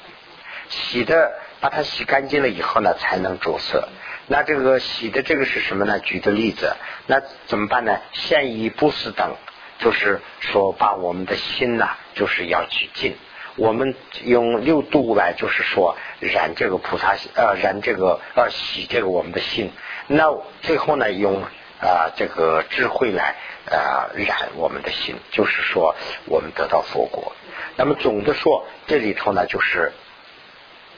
[0.70, 3.88] 洗的把它洗干净了以后呢，才能着色。
[4.26, 6.00] 那这个洗的这个是什么呢？
[6.00, 8.00] 举的例子，那怎么办呢？
[8.14, 9.36] 先以不死等，
[9.78, 13.16] 就是说把我们的心呐，就是要去净。
[13.56, 19.72] 我们用六度来，就是说染这个菩萨呃染这个呃洗这个我们的心，
[20.08, 21.44] 那最后呢用
[21.80, 23.36] 啊这个智慧来
[23.70, 27.34] 啊染我们的心，就是说我们得到佛果。
[27.76, 29.92] 那么总的说，这里头呢就是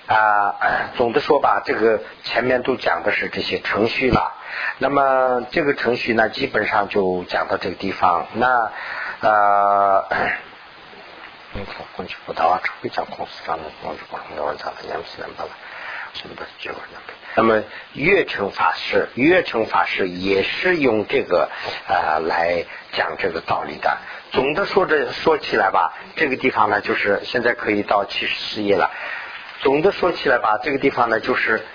[0.08, 0.56] 啊
[0.96, 4.34] 总的说吧，这个前面都讲的是这些程序了。
[4.78, 8.28] 那么这个程序呢，基本上就讲到这个地方。
[8.34, 8.72] 那
[11.64, 11.86] 啊。
[11.96, 15.50] 过去不到啊，会讲公司上的公司不能要咋的，也不是那么了，
[16.14, 16.46] 什么的
[17.36, 17.44] 那。
[17.44, 17.64] 么
[17.94, 21.50] 月成法师，月成法师也是用这个
[21.88, 23.98] 呃来讲这个道理的。
[24.32, 28.90] 总的说着说起来吧，这个地方呢，就是现在可以到七十四页了。
[29.62, 31.66] 总的说起来吧，这个地方呢，就是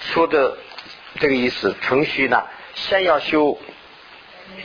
[0.00, 0.56] 说的
[1.20, 2.42] 这个意思，程序呢，
[2.74, 3.58] 先要修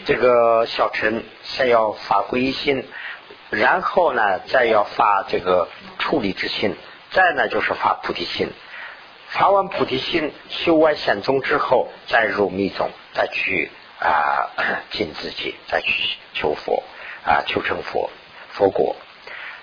[0.05, 2.87] 这个小乘，先要发归心。
[3.51, 5.67] 然后呢，再要发这个
[5.99, 6.75] 处理之心，
[7.11, 8.49] 再呢就是发菩提心。
[9.27, 14.49] 发完菩提心，修完显宗之后，再入密宗，再去啊
[14.91, 16.83] 尽自己，再去求佛
[17.25, 18.09] 啊求成佛
[18.51, 18.95] 佛果。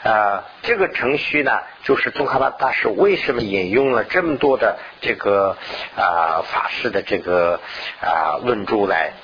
[0.05, 5.57] 啊，这个程序呢，就是宗喀巴大师为什么引用了这么多的这个
[5.97, 7.61] 啊法师的这个
[8.01, 9.15] 啊论著来。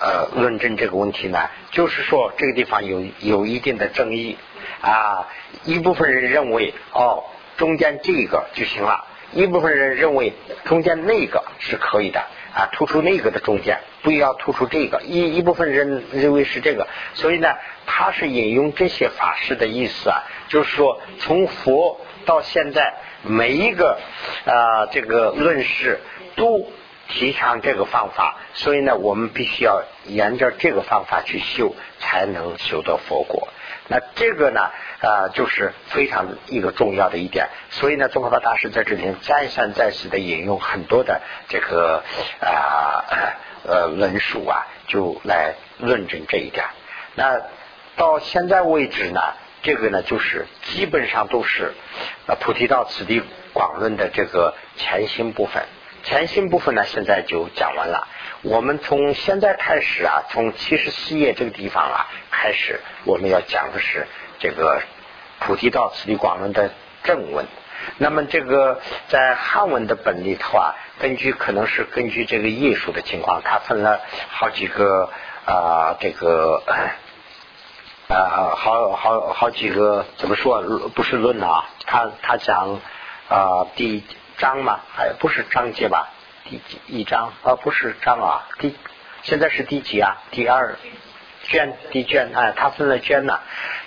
[0.00, 4.38] 呃，论证这个问题呢，就是说这个地方有有一定的争议
[4.80, 5.28] 啊。
[5.64, 7.24] 一部分人认为哦，
[7.58, 10.32] 中间这个就行了；一部分人认为
[10.64, 12.20] 中间那个是可以的
[12.54, 15.02] 啊，突出那个的中间，不要突出这个。
[15.02, 17.48] 一一部分人认为是这个，所以呢，
[17.84, 23.98] 他是引用这些法师的意思啊，就是说从佛到现在每一个
[24.46, 26.00] 啊这个论事
[26.36, 26.72] 都。
[27.10, 33.48] 提倡这个方法，所以呢，我们必须要沿着这个方法去修，才能修得佛果。
[33.88, 34.70] 那这个呢，
[35.00, 37.48] 啊，就是非常一个重要的一点。
[37.70, 42.04] 所以呢，宗喀巴大师在这里再三再四的引用很多的这个
[42.40, 43.04] 啊
[43.66, 46.64] 呃论述啊，就来论证这一点。
[47.16, 47.42] 那
[47.96, 49.20] 到现在为止呢，
[49.62, 51.74] 这个呢，就是基本上都是
[52.28, 53.20] 呃菩提道次第
[53.52, 55.64] 广论的这个前心部分。
[56.02, 58.08] 前心部分呢，现在就讲完了。
[58.42, 64.06] 我们从现在开始啊，从七十四页这个地方啊开始，我们要讲的是
[64.38, 64.80] 这个
[65.40, 66.70] 菩提道次第广论的
[67.04, 67.44] 正文。
[67.96, 75.10] 那么这个在汉文的本里头啊，根据可能是根据这个艺术的情况，它分了好几个
[75.46, 76.62] 啊这个
[78.08, 80.62] 啊好好好几个怎么说
[80.94, 82.80] 不是论啊，他他讲
[83.28, 84.04] 啊第
[84.40, 86.08] 章嘛，还不是章节吧？
[86.44, 87.54] 第几一章啊？
[87.56, 88.48] 不是章啊？
[88.58, 88.74] 第
[89.22, 90.16] 现在是第几啊？
[90.30, 90.76] 第二
[91.42, 93.38] 卷第卷哎，他分了卷呢，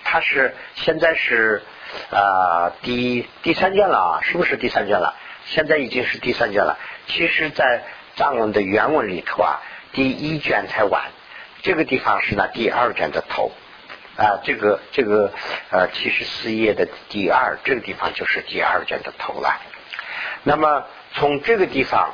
[0.03, 1.63] 他是现在是
[2.11, 4.21] 啊第第三卷了啊？
[4.21, 5.15] 是不是第三卷了？
[5.45, 6.77] 现在已经是第三卷了。
[7.07, 7.81] 其实，在
[8.15, 9.59] 藏文的原文里头啊，
[9.91, 11.05] 第一卷才完，
[11.63, 13.51] 这个地方是那第二卷的头
[14.17, 14.37] 啊。
[14.43, 15.33] 这个这个
[15.71, 19.59] 呃七十四页的第二，这个地方就是第二卷的头了。
[20.43, 22.09] 那么从这个地方，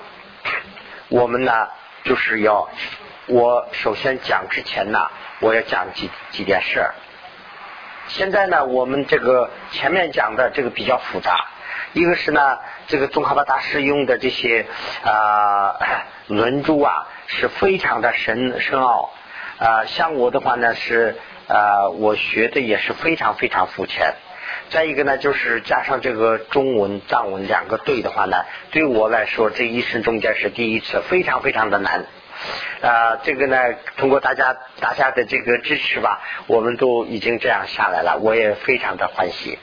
[1.09, 1.67] 我们呢
[2.03, 2.69] 就是要
[3.25, 6.85] 我首先讲之前呢，我要讲几几件事。
[8.07, 11.45] 现在呢，我们这个前面讲的这个比较复杂。
[11.93, 14.67] 一个是呢，这个宗喀巴大师用的这些
[15.03, 15.75] 啊
[16.27, 19.11] 轮珠啊，是非常的深深奥
[19.57, 19.85] 啊。
[19.85, 24.13] 像我的话呢，是啊，我学的也是非常非常肤浅。
[24.69, 28.37] 再一个呢，就是加上这个中文藏文两个对的话呢，
[28.71, 32.05] 对我来说这一生中间是第一次，非常非常的难。
[32.81, 33.57] 啊，这个呢，
[33.97, 39.57] 通过大家大家的这个支持吧，我们都已经这样下来了，我也非常的欢喜。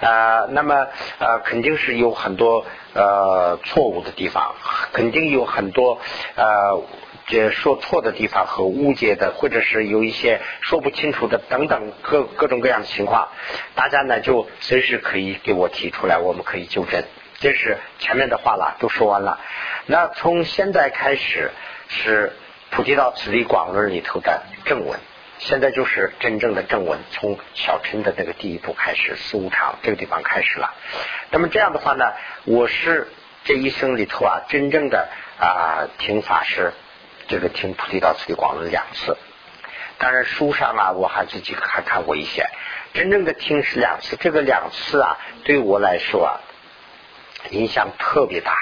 [0.00, 0.86] 啊，那么
[1.18, 4.54] 呃，肯定是有很多呃错误的地方，
[4.92, 5.98] 肯定有很多
[6.36, 6.82] 呃
[7.30, 13.28] 这说错的地方和误解的，或者是有一些说不清楚的等等各各种各样的情况，
[13.76, 17.04] 大家呢就随时可以给我提出来，我们可以纠正。
[17.38, 19.38] 这是前面的话了，都说完了。
[19.86, 21.52] 那从现在开始
[21.88, 22.32] 是
[22.76, 24.98] 《普及到此地广论》里头的正文。
[25.38, 30.74] 现在就是真正的正文，从小乘的那个第一步开始，四无常这个地方开始了。
[31.30, 32.12] 那么这样的话呢，
[32.44, 33.08] 我是
[33.44, 36.74] 这一生里头啊，真正的啊听法是
[37.30, 39.16] 这个听菩提道次第广论两次。
[39.98, 42.44] 当然书上啊，我还自己还看过一些。
[42.92, 46.40] 真正的听是两次，这个两次啊，对我来说啊，
[47.50, 48.56] 影响特别大。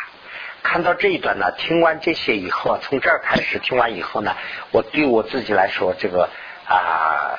[0.62, 4.37] 看到这一段呢，听完这些以后啊，从这儿开始听完以后呢，
[4.70, 6.28] 我对我自己来说这个。
[6.68, 7.38] 啊，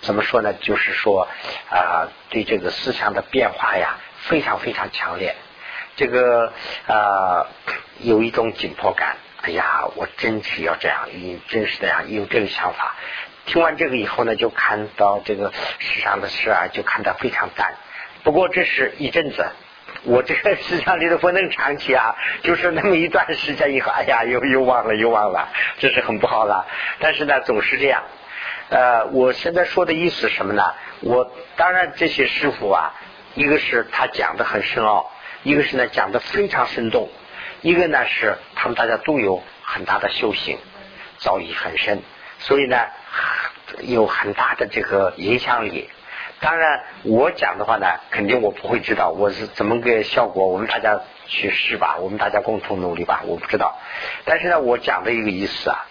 [0.00, 0.54] 怎么说呢？
[0.54, 1.28] 就是说
[1.68, 5.36] 啊，对这个思想的变化呀，非常非常强烈。
[5.96, 6.50] 这个
[6.86, 7.48] 啊，
[7.98, 9.18] 有一种紧迫感。
[9.46, 12.94] 哎呀，我真是要这样，你真是这样，有这个想法。
[13.44, 17.74] 听完这个以后呢，就看到这个世上的事啊，就看得非常淡。
[18.22, 19.46] 不过这是一阵子，
[20.04, 26.66] 我这个思想里头不能长期啊，就是那么一段时间以后，哎呀，又又忘了，又忘了，这是很不好了。
[27.00, 28.02] 但是呢，总是这样。
[28.70, 30.72] 呃，我现在说的意思什么呢？
[31.00, 32.94] 我当然这些师傅啊，
[33.34, 37.10] 一个是他讲的很深奥，一个是呢讲的非常生动，
[37.64, 40.58] 一个呢是他们大家都有很大的修行，
[41.16, 42.02] 造诣很深，
[42.40, 42.76] 所以呢
[43.80, 45.88] 有很大的这个影响力。
[46.40, 53.78] 当然我讲的话呢，肯定我不会知道我是怎么个效果，我们大家去试吧，我们大家共同努力吧，我不知道。
[54.26, 55.86] 但是呢，我讲的一个意思啊。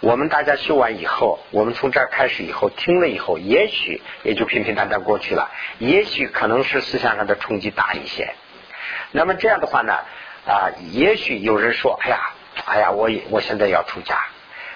[0.00, 5.52] 我们大家修完以后，我们从这儿开始以后听了以后，也许也就平平淡淡过去了。
[5.78, 8.34] 也许可能是思想上的冲击大一些。
[9.12, 9.94] 那么这样的话呢，
[10.46, 12.30] 啊，也许有人说，哎呀，
[12.66, 14.26] 哎呀，我我现在要出家，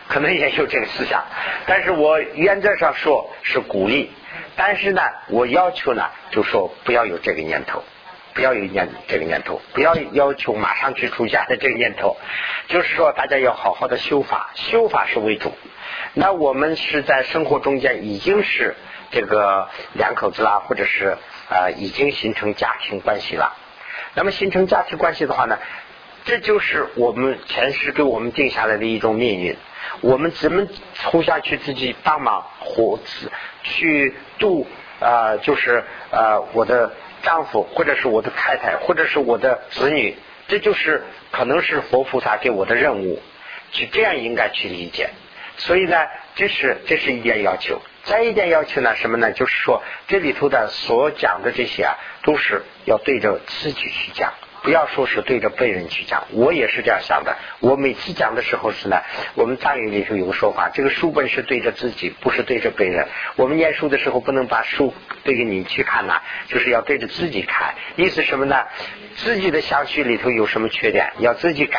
[0.09, 1.25] 可能也有这个思想。
[1.67, 4.11] 但是我原则上说是鼓励，
[4.57, 7.83] 但是呢，我要求呢，就说不要有这个念头。
[8.33, 12.17] 不要有念这个念头，不要要求马上去出家的这个念头，
[12.69, 15.53] 就是说大家要好好的修法，修法是为主。
[16.15, 18.77] 那我们是在生活中间已经是
[19.11, 21.19] 这个两口子啦，或者是
[21.51, 23.57] 啊已经形成家庭关系了。
[24.15, 25.59] 那么形成家庭关系的话呢，
[26.25, 29.57] 这就是我们前世给我们定下来的一种命运。
[30.01, 30.67] 我们怎么
[31.05, 33.31] 活下去自己帮忙活子，
[33.63, 34.67] 去度
[35.01, 36.93] 啊，就是啊我的。
[37.23, 40.17] 丈夫，或者是我的太太，或者是我的子女，
[40.49, 43.21] 这就是可能是佛菩萨给我的任务，
[43.73, 45.11] 去这样应该去理解。
[45.59, 45.99] 所以呢，
[46.35, 47.79] 这是这是一点要求。
[48.05, 49.33] 再一点要求呢，什么呢？
[49.33, 54.33] 就是说这里头的所讲的这些啊，都是要对着自己去讲。
[54.63, 57.35] 不要说是对着被人去讲，我也是这样想的。
[57.61, 59.01] 我每次讲的时候是呢，
[59.35, 63.09] 我们藏语里头有个说法，这个书本是对着自己，不是对着别人。
[63.37, 64.93] 我们念书的时候不能把书
[65.25, 67.75] 对着你去看呐，就是要对着自己看。
[67.97, 68.67] 意思什么呢？
[69.17, 71.79] 自己的相续里头有什么缺点，要自己改；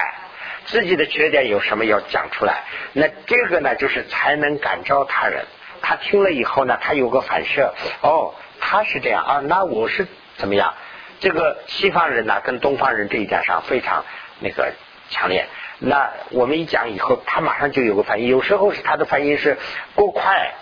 [0.65, 2.63] 自己的缺点有什么要讲出来。
[2.93, 5.45] 那这个呢，就是才能感召他人。
[5.81, 10.07] 他听了以后呢，他有个反射，哦，他是这样啊，那我是
[10.37, 10.73] 怎么样？
[11.19, 14.05] 这个西方人呢，跟东方人这一点上非常
[14.39, 14.73] 那个
[15.09, 15.47] 强烈。
[15.79, 18.27] 那我们一讲以后，他马上就有个反应。
[18.27, 19.57] 有时候是他的反应是
[19.95, 20.53] 过快。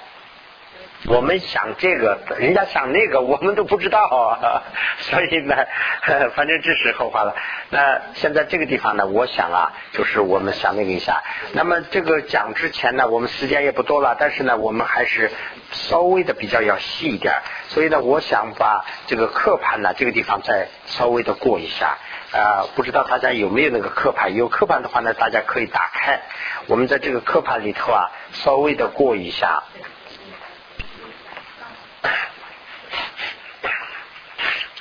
[1.08, 4.64] 我们想这个，人家想那个，我们都不知道啊，
[5.00, 5.56] 所以呢，
[6.36, 7.34] 反正这是后话了。
[7.70, 11.24] 那现在这个地方呢，我想啊，就是我们想那个一下。
[11.54, 15.32] 那么这个讲之前呢，我们时间也不多了，但是呢，我们还是
[15.72, 17.34] 稍微的比较要细一点。
[17.70, 21.98] 所以呢，我想把这个刻盘呢，这个地方再稍微的过一下。
[22.32, 24.36] 啊，不知道大家有没有那个刻盘？
[24.36, 26.20] 有刻盘的话呢，大家可以打开。
[26.68, 29.64] 我们在这个刻盘里头啊，稍微的过一下。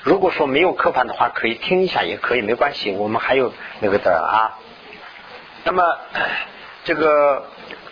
[0.02, 2.90] 如果说没有刻盘的话，可以听一下，也可以，没关系。
[2.92, 4.58] 我们还有那个的啊。
[5.64, 5.82] 那么
[6.84, 7.44] 这个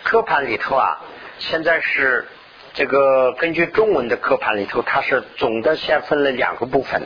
[0.03, 0.99] 刻盘里头啊，
[1.37, 2.27] 现在是
[2.73, 7.05] 这个根据中文的刻盘里头，它是总的先分了两个部分。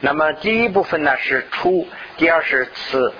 [0.00, 1.86] 那么第一部分呢是初，
[2.16, 3.12] 第二是次。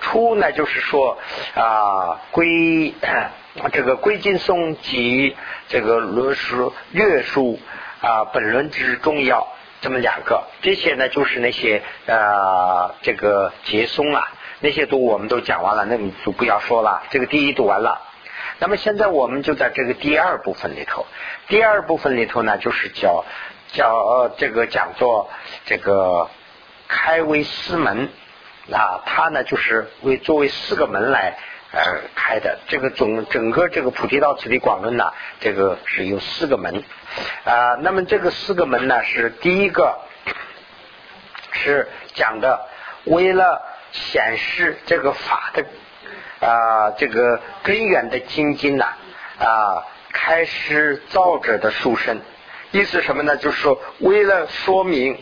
[0.00, 1.18] 初呢就是说
[1.56, 2.94] 啊归
[3.72, 7.58] 这个归经松及这个论书略书
[8.00, 9.48] 啊本论之重要。
[9.80, 14.28] 这么两个，这些呢就是那些呃这个结松啊，
[14.60, 17.02] 那些都我们都讲完了，那你就不要说了。
[17.10, 18.00] 这个第一读完了，
[18.58, 21.06] 那么现在我们就在这个第二部分里头，
[21.46, 23.24] 第二部分里头呢就是叫
[23.72, 25.30] 叫这个讲座
[25.66, 26.28] 这个
[26.88, 28.08] 开为四门
[28.72, 31.38] 啊，它呢就是为作为四个门来。
[31.70, 36.82] 呃，开的这个总整个这个菩提道次第广论呢，这个是有四个门
[37.44, 37.74] 啊。
[37.82, 40.00] 那么这个四个门呢，是第一个
[41.52, 42.66] 是讲的，
[43.04, 43.62] 为了
[43.92, 45.66] 显示这个法的
[46.46, 48.86] 啊这个根源的精进呢
[49.38, 52.18] 啊，开始造者的殊身，
[52.70, 53.36] 意思什么呢？
[53.36, 55.18] 就是说为了说明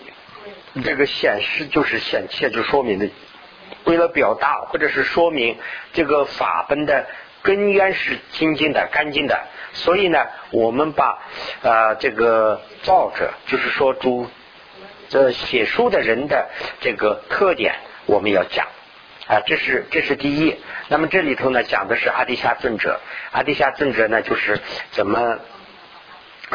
[0.84, 3.10] 这个显示，就是显现，就说明的。
[3.84, 5.58] 为了表达或者是说明
[5.92, 7.06] 这个法本的
[7.42, 9.38] 根源是清净的、干净的，
[9.72, 11.18] 所以呢，我们把
[11.62, 14.28] 呃这个造者，就是说主
[15.08, 16.48] 这写书的人的
[16.80, 17.74] 这个特点，
[18.06, 18.66] 我们要讲
[19.26, 20.56] 啊，这是这是第一。
[20.88, 23.00] 那么这里头呢，讲的是阿底夏尊者，
[23.30, 24.60] 阿底夏尊者呢，就是
[24.90, 25.38] 怎么。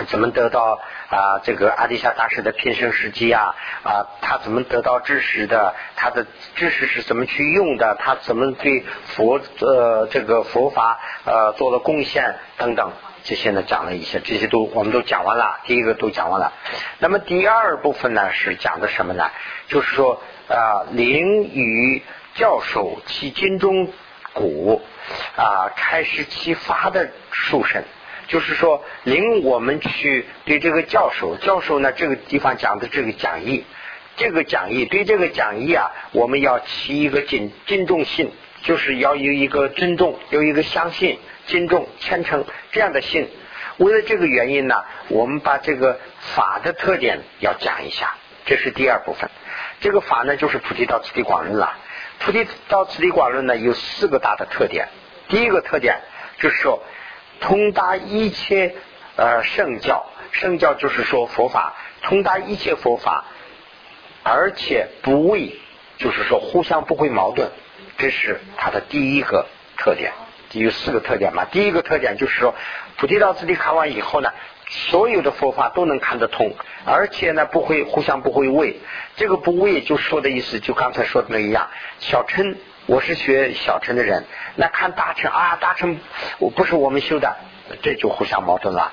[0.08, 0.80] 怎么得到
[1.10, 1.39] 啊？
[1.44, 5.76] 这个阿底夏大师的平生事迹啊啊，他怎么得到知识的？
[5.96, 6.26] 他的
[6.56, 7.96] 知识是怎么去用的？
[7.96, 12.92] 他怎么对佛呃这个佛法呃做了贡献等等？
[13.24, 15.60] 这些呢讲了一些，这些都我们都讲完了。
[15.66, 16.54] 第一个都讲完了。
[17.00, 19.30] 那么第二部分呢是讲的什么呢？
[19.68, 22.02] 就是说啊，灵与
[22.34, 23.89] 教授其经中
[24.34, 24.82] 古
[25.36, 27.84] 啊，开始其发的书生。
[28.32, 33.66] 就是说，领我们去对这个教授，教授呢，这个地方讲的这个讲义，
[34.16, 38.32] 这个讲义对这个讲义啊，我们要起一个敬敬重心，
[38.64, 43.28] 就是要有一个尊重，有一个相信、敬重、虔诚这样的心。
[43.76, 44.76] 为了这个原因呢，
[45.10, 46.00] 我们把这个
[46.34, 48.16] 法的特点要讲一下，
[48.46, 49.30] 这是第二部分。
[49.82, 51.74] 这个法呢，就是菩提道次第广论了。
[52.20, 54.88] 菩提道次第广论呢，有四个大的特点。
[55.28, 56.00] 第一个特点
[56.40, 56.82] 就是说。
[57.42, 58.74] 通达一切
[59.18, 63.26] 呃圣教，圣教就是说佛法通达一切佛法，
[64.24, 65.60] 而且不为，
[65.98, 67.50] 就是说互相不会矛盾，
[67.98, 70.14] 这是它的第一个特点。
[70.54, 72.54] 有四个特点嘛，第一个特点就是说，
[72.98, 74.30] 菩提道次第看完以后呢，
[74.68, 76.54] 所有的佛法都能看得通，
[76.86, 78.80] 而且呢不会互相不会为。
[79.16, 81.70] 这个不为就说的意思，就刚才说的那一样，
[82.00, 82.56] 小乘。
[82.92, 84.26] 我是学小乘的人，
[84.58, 85.98] 那看大乘啊，大乘
[86.39, 87.38] 我不是我们修的，
[87.82, 88.92] 这就互相矛盾了。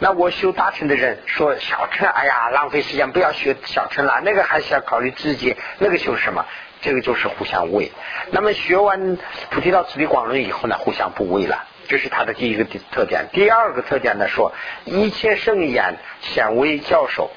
[0.00, 6.44] 那我修大乘的人说小乘，哎呀，浪费时间，不要学小乘了，那个还是要考虑自己，那个修什么？
[6.80, 7.92] 这个就是互相为。
[8.32, 9.16] 那么学完
[9.50, 13.28] 菩提道次第广论以后呢，互相不为了，这是他的第一个特点。
[13.32, 14.52] 第二个特点呢，说
[14.84, 17.30] 一切圣言显为教授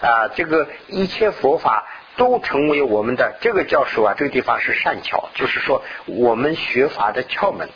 [0.00, 1.86] 啊，这个一切佛法。
[2.18, 7.70] 都成为我们的这个教授啊，这个地方是善巧，就是说我们学法的窍门。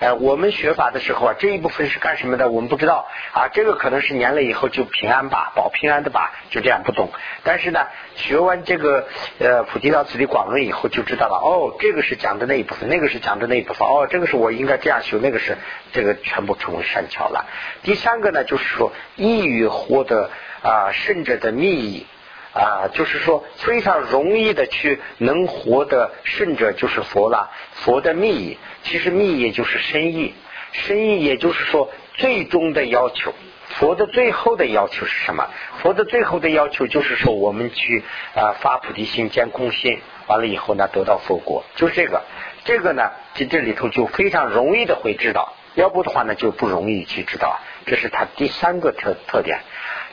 [0.00, 2.48] 呃，我们学法的时候啊，这一部分是干什么的？
[2.50, 3.48] 我们不知道啊。
[3.52, 7.10] 这个可能是年了以后就平安吧，保平安的吧，就这样不懂。
[7.42, 7.84] 但是呢，
[8.14, 9.08] 学完这个
[9.40, 11.40] 呃普提道次第广论以后就知道了。
[11.42, 13.88] 哦，这个是讲的那一部分，那个是讲的那一部分。
[13.88, 15.58] 哦，这个是我应该这样修，那个是
[15.92, 17.46] 这个全部成为善巧了。
[17.82, 20.30] 第三个呢，就是说易于获得
[20.62, 22.06] 啊圣者的密意。
[22.54, 30.34] 啊，就是说非常容易的去能活得圣者就是佛了，佛的密意，其实密意就是深意，
[30.72, 33.32] 深意也就是说最终的要求，
[33.66, 35.48] 佛的最后的要求是什么？
[35.82, 38.02] 佛的最后的要求就是说我们去
[38.34, 42.22] 啊发菩提心、见空心，完了以后呢得到佛果，就是这个。
[42.64, 47.60] 这个呢，这这里头就非常容易的会知道，要不的话呢就不容易去知道。
[47.86, 49.60] 这是它第三个特特点。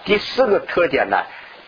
[0.06, 1.24] 第四个特点呢，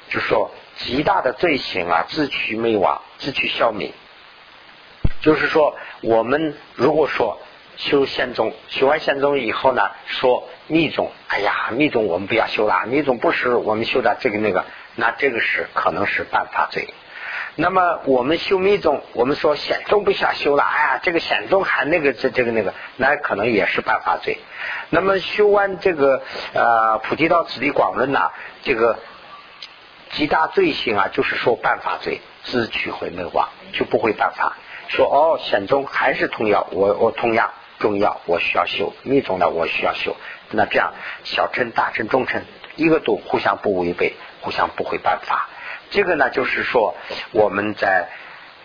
[0.10, 3.92] 就说极大的罪行啊，自取灭亡，自取消灭。
[5.22, 7.40] 就是说，我们如果说
[7.76, 16.88] 修仙宗，修完仙宗以后呢，说密宗，哎呀，密宗我们不要修了，密宗不是我们修的这个那个，那这个是可能是犯法罪。
[17.60, 24.38] 那么我们修密宗，我们说显宗不想修了，哎呀，这个显宗还那个这这个那个，那可能也是犯法罪。
[24.92, 26.22] 那么修完这个
[26.54, 28.30] 呃菩提道次第广论呐，
[28.62, 29.00] 这个
[30.12, 34.58] 极大罪行啊，就是说犯法罪，自取毁灭亡，就不会犯法。
[34.90, 40.16] 说哦，显宗还是同样，我我同样重要，我需要修密宗的，我需要修。
[40.52, 40.94] 那这样
[41.24, 42.42] 小乘、大乘、中乘，
[42.76, 45.50] 一个都互相不违背，互相不会犯法。
[45.90, 46.96] 这个呢，就是说
[47.32, 48.08] 我们在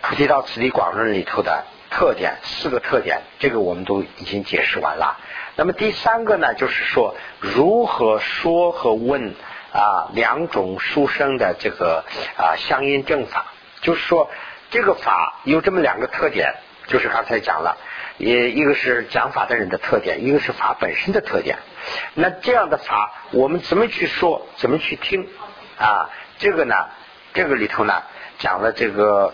[0.07, 5.17] 《菩提道次第广论》里头的特点，四个特点，这个我们都已经解释完了。
[5.55, 9.35] 那么第三个呢，就是说如何说和问
[9.73, 12.05] 啊两种书生的这个
[12.37, 13.47] 啊相应正法，
[13.81, 14.29] 就是说
[14.69, 16.55] 这个法有这么两个特点，
[16.87, 17.77] 就是刚才讲了，
[18.17, 21.57] 也一个是讲法的人的特点，一个是法本身的特点。
[22.13, 25.27] 那这样的法，我们怎么去说，怎么去听
[25.77, 26.09] 啊？
[26.37, 26.75] 这个呢？
[27.33, 28.03] 这个里头呢，
[28.37, 29.33] 讲了这个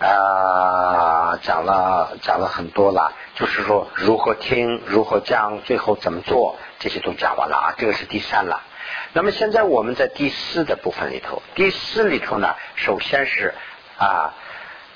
[0.00, 7.74] 啊，讲了讲了很多了，就是说如何听，如何讲，最后怎么做，这些都讲完了啊。
[7.78, 8.60] 这个是第三了。
[9.12, 13.54] 那么现在我们在第四的部分里头，第四里头呢，首先是
[13.98, 14.34] 啊，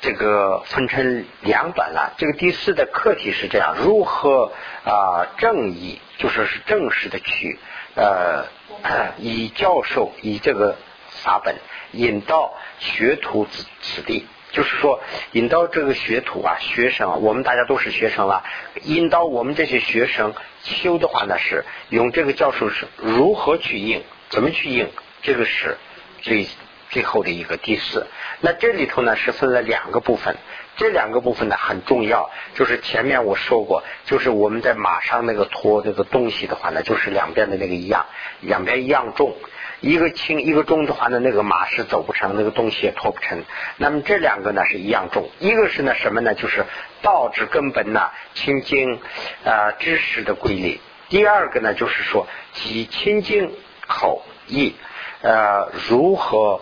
[0.01, 2.15] 这个分成两段了。
[2.17, 4.53] 这个第四的课题是这样：如何
[4.85, 7.59] 啊正义，就说是正式的去
[7.95, 8.45] 呃
[9.19, 10.77] 以教授以这个。
[11.25, 11.55] 法本
[11.93, 15.01] 引导学徒此此地，就是说
[15.33, 18.45] 引导这个学徒啊，学生，我们大家都是学生了，
[18.83, 24.91] 引导我们这些学生修的话呢，是用这个教授是如何去应，怎么去应，
[25.23, 25.79] 这个是
[26.21, 26.47] 最
[26.91, 28.07] 最后的一个第四。
[28.41, 30.37] 那这里头呢是分了两个部分，
[30.77, 38.05] 这两个部分呢很重要，就是前面我说过，就是我们在马上那个拖这个东西的话呢，就是两边的那个一样，
[38.41, 39.35] 两边一样重。
[39.83, 43.45] 一个轻一个重的话呢，那个马是走不成，那个东西也拖不成。
[43.79, 46.35] 那么这两个呢是一样重，一个是呢什么呢？
[46.35, 46.65] 就是
[47.03, 49.01] 道之根本呢，清净
[49.45, 50.81] 啊知识的规律。
[51.09, 53.53] 第二个呢就是说，即清净
[53.89, 54.77] 口意
[55.21, 56.61] 呃如何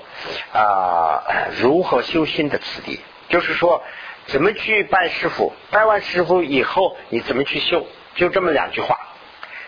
[0.55, 1.23] 啊
[1.61, 3.83] 如何修心的此地，就是说
[4.29, 8.99] 怎么去拜师傅，拜完师傅以后你怎么去修，就这么两句话。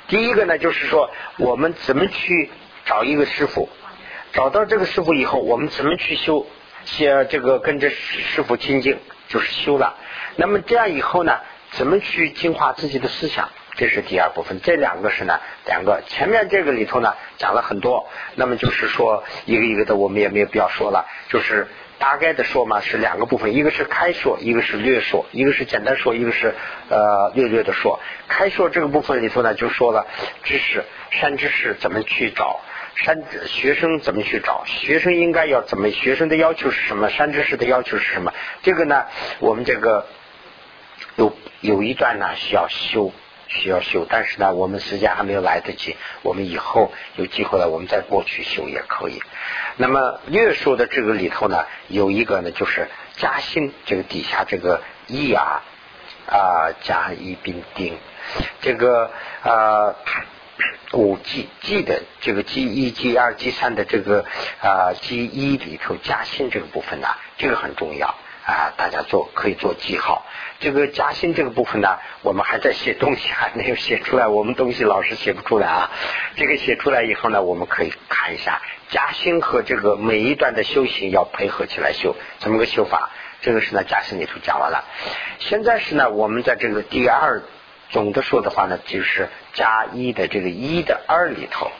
[0.09, 2.51] 第一个呢就是说我们怎么去。
[2.85, 3.69] 找一个师傅，
[4.33, 6.47] 找到这个师傅以后，我们怎么去修？
[6.85, 9.95] 先这个跟着师傅亲近，就是修了。
[10.35, 11.39] 那么这样以后呢，
[11.71, 13.49] 怎么去净化自己的思想？
[13.77, 14.61] 这是第二部分。
[14.61, 18.09] 这两个是呢，两个前面这个里头呢讲了很多。
[18.35, 21.07] 那么就是说一个一个的，我们也没有必要说了。
[21.29, 21.69] 就是
[21.99, 26.53] 大概的说嘛，是两个部分，一个是开说，一个是略说，一个是简单说，一个是
[26.89, 28.01] 呃略略的说。
[28.27, 30.09] 开说这个部分里头呢，就说了
[30.43, 32.61] 知识善知识怎么去找。
[32.95, 34.65] 山学生怎么去找？
[34.67, 35.91] 学生应该要怎么？
[35.91, 37.09] 学生的要求是什么？
[37.09, 38.33] 山知识的要求是什么？
[38.63, 39.07] 这个呢，
[39.41, 40.07] 我们这个
[41.17, 43.13] 有有一段呢需要修，
[43.49, 49.21] 需要修，但是呢，我们时间还没有来得及，我们以后有机会了，我们再过去修也可以。
[49.79, 55.63] 那么略说的这个里头呢，有一个呢就是嘉兴，这个底下这个一啊
[56.27, 57.97] 啊加一并丁，
[58.61, 59.11] 这个
[59.43, 59.97] 啊。
[60.93, 64.27] 五 G G 的这个 G 一 G 二 G 三的这个
[64.61, 68.09] 啊 G 一里头加薪这个部分呢，这个很重要
[68.45, 70.27] 啊，大家做可以做记号。
[70.61, 75.91] 这个加薪这个部分呢，我们还在写东西，还没有写出来，我们东西老是写不出来啊。
[76.37, 83.11] 这个写出来以后呢，我们可以看一下加薪和这个每一段的修行要配合起来修，怎么个修法？
[83.41, 84.85] 这个是呢加薪里头讲完了。
[85.39, 87.43] 现在是呢，我们在这个第二。
[87.93, 91.71] 总的说的话呢，就是加一的这个一的二里头，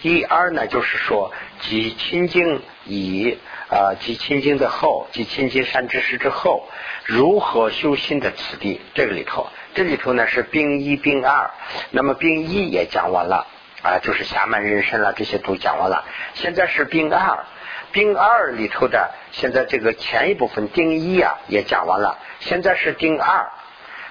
[0.00, 3.36] 一二呢就是说，即清净以
[3.68, 6.68] 啊，即清净的后，即清净善知识之后，
[7.04, 11.50] 如何修心的此地，这个里头，这里头呢是病一病二，
[11.90, 13.48] 那么病一也讲完了
[13.82, 16.04] 啊，就是下曼人参了，这些都讲完了，
[16.34, 17.44] 现在是病二，
[17.90, 23.50] 病二里头的，现在这个前一部分丁一啊也讲完了，现在是丁二。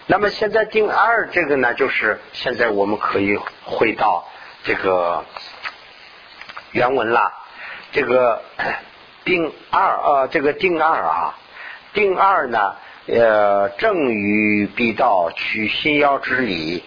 [0.08, 4.28] 那么现在定二这个呢，就是现在我们可以回到
[4.64, 5.26] 这个
[6.72, 7.32] 原文了。
[7.92, 8.42] 这个
[9.26, 11.38] 定二呃，这个定二啊，
[11.94, 12.76] 定二呢
[13.08, 16.84] 呃正于必道取心要之理。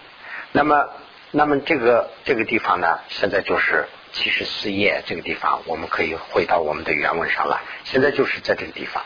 [0.51, 0.89] 那么，
[1.31, 7.57] 那么这个这个地方呢，现在就是七十四页这个地方，我们可以回到我们的原文上来。
[7.83, 9.03] 现在就是在这个地方。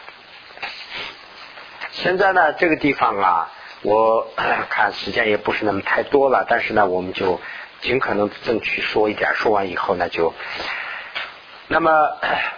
[1.92, 3.52] 现在呢，这个地方啊，
[3.84, 4.28] 我
[4.70, 7.40] 看时间也不是那么太多了，但是呢，我们就
[7.82, 9.36] 尽可能争取说一点。
[9.36, 10.34] 说完以后呢，就
[11.68, 11.92] 那么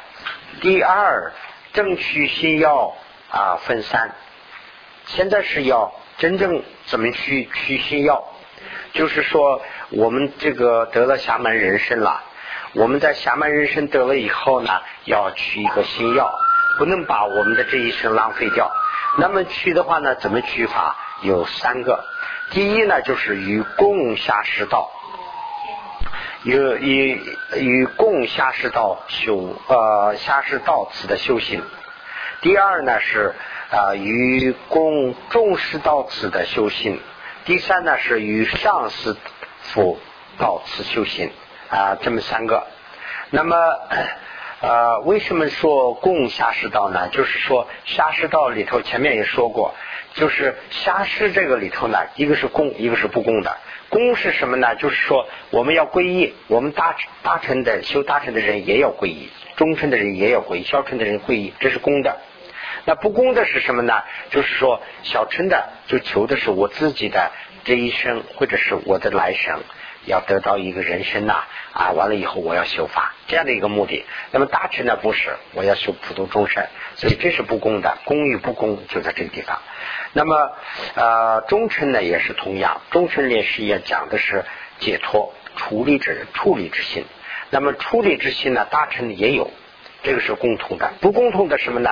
[0.61, 1.33] 第二
[1.73, 2.95] 正取心要
[3.31, 4.11] 啊分三，
[5.07, 8.23] 现在是要真正怎么去取心要。
[8.93, 12.23] 就是说，我们这个得了侠门人参了，
[12.73, 16.33] 我们在侠门人参得了以后呢，要取一个新药，
[16.77, 18.71] 不能把我们的这一生浪费掉。
[19.17, 20.95] 那么取的话呢，怎么取法？
[21.21, 22.03] 有三个。
[22.51, 24.91] 第一呢，就是与共下士道，
[26.43, 27.21] 与与
[27.55, 31.63] 与共下士道修呃下士道此的修行。
[32.41, 33.33] 第二呢是
[33.71, 36.99] 啊与共重视到此的修行。
[37.45, 39.15] 第三呢是与上师
[39.61, 39.99] 傅
[40.37, 41.31] 到此修行
[41.69, 42.67] 啊，这么三个。
[43.31, 43.55] 那么，
[45.05, 47.09] 为什么说供下士道呢？
[47.09, 49.75] 就是说下士道里头前面也说过，
[50.13, 53.57] 就是下士这个里头呢，一个是供，一个是不供的。
[53.89, 54.75] 供是什么呢？
[54.75, 62.17] 就是说我们要皈依，我们大大乘的修大乘的人也要皈依，中乘的人也要皈依，小乘的人皈依，这是供的。
[62.85, 64.03] 那不公的是什么呢？
[64.31, 67.31] 就是说小乘的就求的是我自己的
[67.63, 69.61] 这一生，或者是我的来生，
[70.05, 71.43] 要得到一个人生呐
[71.73, 71.91] 啊！
[71.91, 74.05] 完了以后我要修法这样的一个目的。
[74.31, 79.61] 那么大乘呢不是，我要修普度众生，所以这是不公的，公与不公就在这个地方。
[80.13, 80.51] 那么
[80.95, 84.45] 呃中臣呢也是同样，中乘里是也讲的是
[84.79, 87.05] 解脱、处理之处理之心。
[87.49, 89.51] 那么处理之心呢，大臣也有，
[90.03, 90.93] 这个是共同的。
[91.01, 91.89] 不共同的什么呢？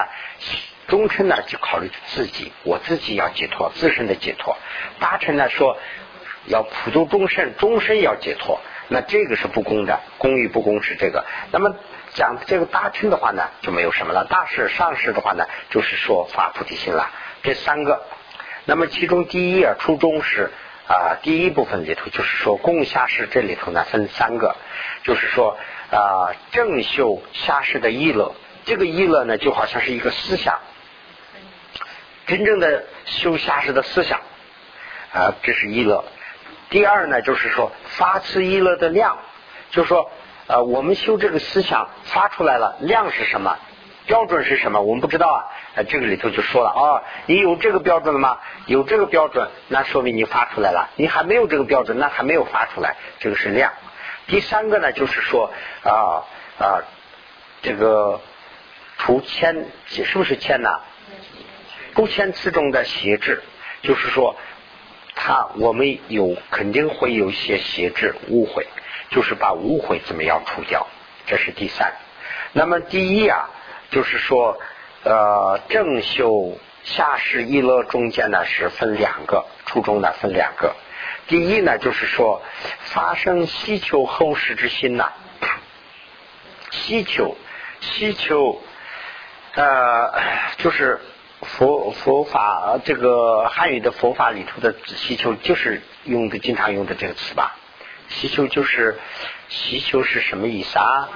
[0.88, 4.57] 中臣呢就考虑自己，我自己要解脱，自身的解脱；
[4.99, 5.78] 大臣呢说
[6.46, 8.60] 要普度众生，众生要解脱。
[8.89, 11.26] 那这个是不公的，公与不公是这个。
[11.52, 11.76] 那么
[12.14, 14.26] 讲这个大乘的话呢，就没有什么了。
[14.26, 17.10] 大士、上士的话呢，就是说发菩提心了。
[17.44, 18.04] 这三个，
[18.66, 20.52] 那么其中第一啊，初中是
[20.88, 24.56] 啊，第一部分里头就是说供下士这里头呢分三个，
[25.04, 25.58] 就是说
[25.89, 28.36] 啊正修下士的意乐，
[28.66, 30.60] 这个意乐呢就好像是一个思想。
[32.28, 34.20] 真正的修下士的思想
[35.14, 36.04] 啊，这是一乐。
[36.74, 39.20] 第二呢，就是说发次一乐的量，
[39.70, 40.10] 就是说
[40.48, 43.60] 呃，我们修这个思想发出来了，量是什么？
[44.08, 44.82] 标准是什么？
[44.82, 45.40] 我们不知道啊。
[45.88, 48.40] 这个里头就说了啊，你有这个标准了吗？
[48.66, 50.90] 有这个标准，那说明你发出来了。
[50.96, 53.72] 你还没有这个标准，那还没有发出来，这个是量。
[54.26, 55.52] 第三个呢，就是说
[55.84, 56.26] 啊
[56.58, 56.82] 啊，
[57.62, 58.20] 这个
[58.98, 60.72] 除铅是不是铅呢？
[61.94, 63.44] 不签词中的邪智，
[63.84, 64.36] 就是说，
[65.16, 68.68] 他我们有肯定会有一些邪智误会，
[69.09, 70.88] 就是把误会怎么样除掉，
[71.26, 71.93] 这是第三。
[72.51, 73.49] 那么第一啊，
[73.89, 74.59] 就是说，
[75.03, 80.76] 呃，正修下士一乐中间呢是分两个，初中呢分两个。
[81.28, 82.41] 第一呢，就是说
[82.80, 85.11] 发生希求后世之心呐，
[86.72, 87.38] 希求
[87.82, 88.61] 希求，
[89.53, 90.11] 呃，
[90.57, 90.99] 就是。
[91.44, 97.56] 佛佛法这个汉语的佛法里头的祈求就是用的经常用的这个词吧？
[98.10, 99.00] 祈求就是
[99.50, 101.10] 祈求是什么意思啊？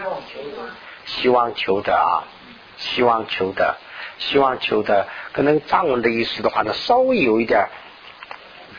[1.06, 2.24] 希望求的啊，
[2.78, 3.78] 希望求的，
[4.20, 7.70] 希望求的，可能藏文的意思的话呢，稍微有一点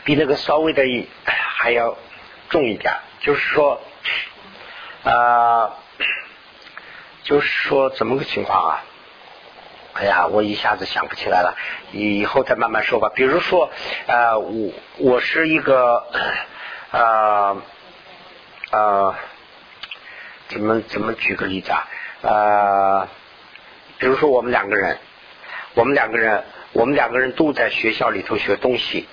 [0.03, 0.83] 比那个稍微的
[1.25, 1.97] 还要
[2.49, 3.81] 重一点，就是说
[5.03, 5.71] 啊，
[7.23, 8.83] 就是说怎么个情况啊？
[9.99, 11.57] 哎呀，我一下子想不起来了，
[11.91, 13.11] 以后再慢慢说吧。
[13.13, 13.69] 比如说，
[14.07, 16.05] 呃，我我是一个，
[16.91, 17.61] 呃，
[18.71, 19.15] 呃，
[20.47, 21.87] 怎么怎么举个例子啊？
[22.21, 23.07] 呃，
[23.97, 24.97] 比如说我们两个人，
[25.73, 29.05] 我们两个人，我们两个人都在学校里头学东西。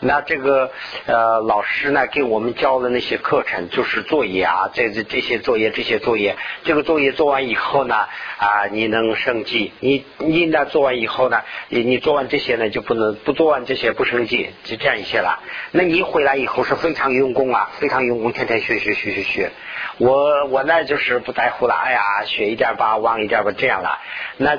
[0.00, 0.70] 那这个
[1.06, 7.94] 呃老师呢给我们教的那些课程就是作业啊，这这这些作业这些作业，这个作业做完以后呢
[8.38, 15.40] 啊你能升级，你你呢做完以后呢，你你做完这些呢就不能不做完这些不升级，就这样一些了。
[15.72, 19.50] 那你回来以后是非常用功啊，非常用功，天天学学学学学。
[19.98, 23.98] 我我呢就是不在乎了，哎呀学一点吧，忘一点吧，这样了。
[24.38, 24.58] 那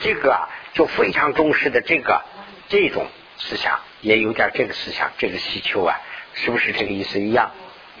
[0.00, 2.22] 这个就非常重视的这个
[2.70, 3.06] 这种。
[3.42, 5.96] 思想也有点这个思想，这个需求啊，
[6.34, 7.50] 是不是这个意思一样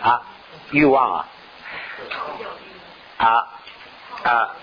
[0.00, 0.22] 啊？
[0.70, 1.28] 欲望啊
[3.16, 3.26] 啊
[4.22, 4.56] 啊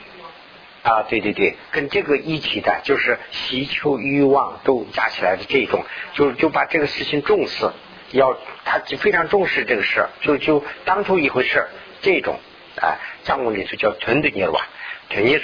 [0.84, 5.84] 啊，对对对，跟这个一起的，就是需求欲望都加起来的这种，
[6.14, 7.70] 就就把这个事情重视，
[8.12, 11.68] 要他就非常重视这个事，就就当初一回事，
[12.02, 12.40] 这种
[12.82, 14.62] 啊，藏文里头叫屯的尼瓦，
[15.10, 15.38] 屯尼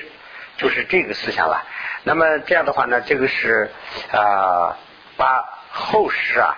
[0.57, 1.65] 就是这个思想了。
[2.03, 3.69] 那么这样的话呢，这个是
[4.11, 4.77] 啊，
[5.17, 6.55] 把后世啊。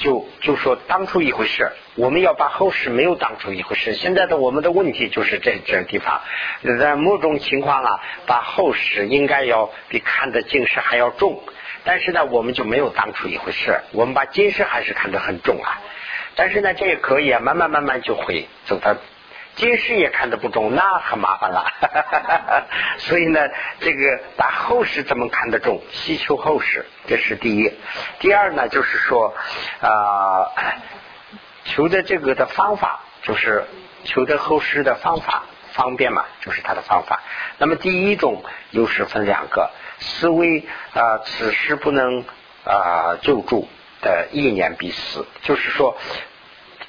[0.00, 3.94] 就就说当初一回事，我们要把后世没有当初一回事。
[3.94, 6.20] 现在的我们的问题就是这这地方，
[6.78, 11.42] 在某种情况啊，把后世应该要比看的今世还要重，
[11.82, 15.82] 但是呢，我们就没有当初一回事，我们把今世还是看得很重啊。
[16.36, 18.94] 但是呢，这也可以啊，慢慢慢慢就会走到。
[19.58, 21.66] 今世也看得不重，那很麻烦了。
[22.98, 23.40] 所以呢，
[23.80, 25.82] 这个把后世怎么看得重？
[25.90, 27.74] 希求后世，这是第一。
[28.20, 29.34] 第二呢，就是说
[29.80, 30.46] 啊，
[31.64, 33.64] 求的这个的方法，就是
[34.04, 35.42] 求的后世的方法
[35.72, 37.20] 方便嘛，就是他的方法。
[37.58, 42.24] 那么第一种又是分两个，思维啊，此时不能
[42.62, 43.68] 啊救助
[44.02, 45.96] 的意念必死，就是说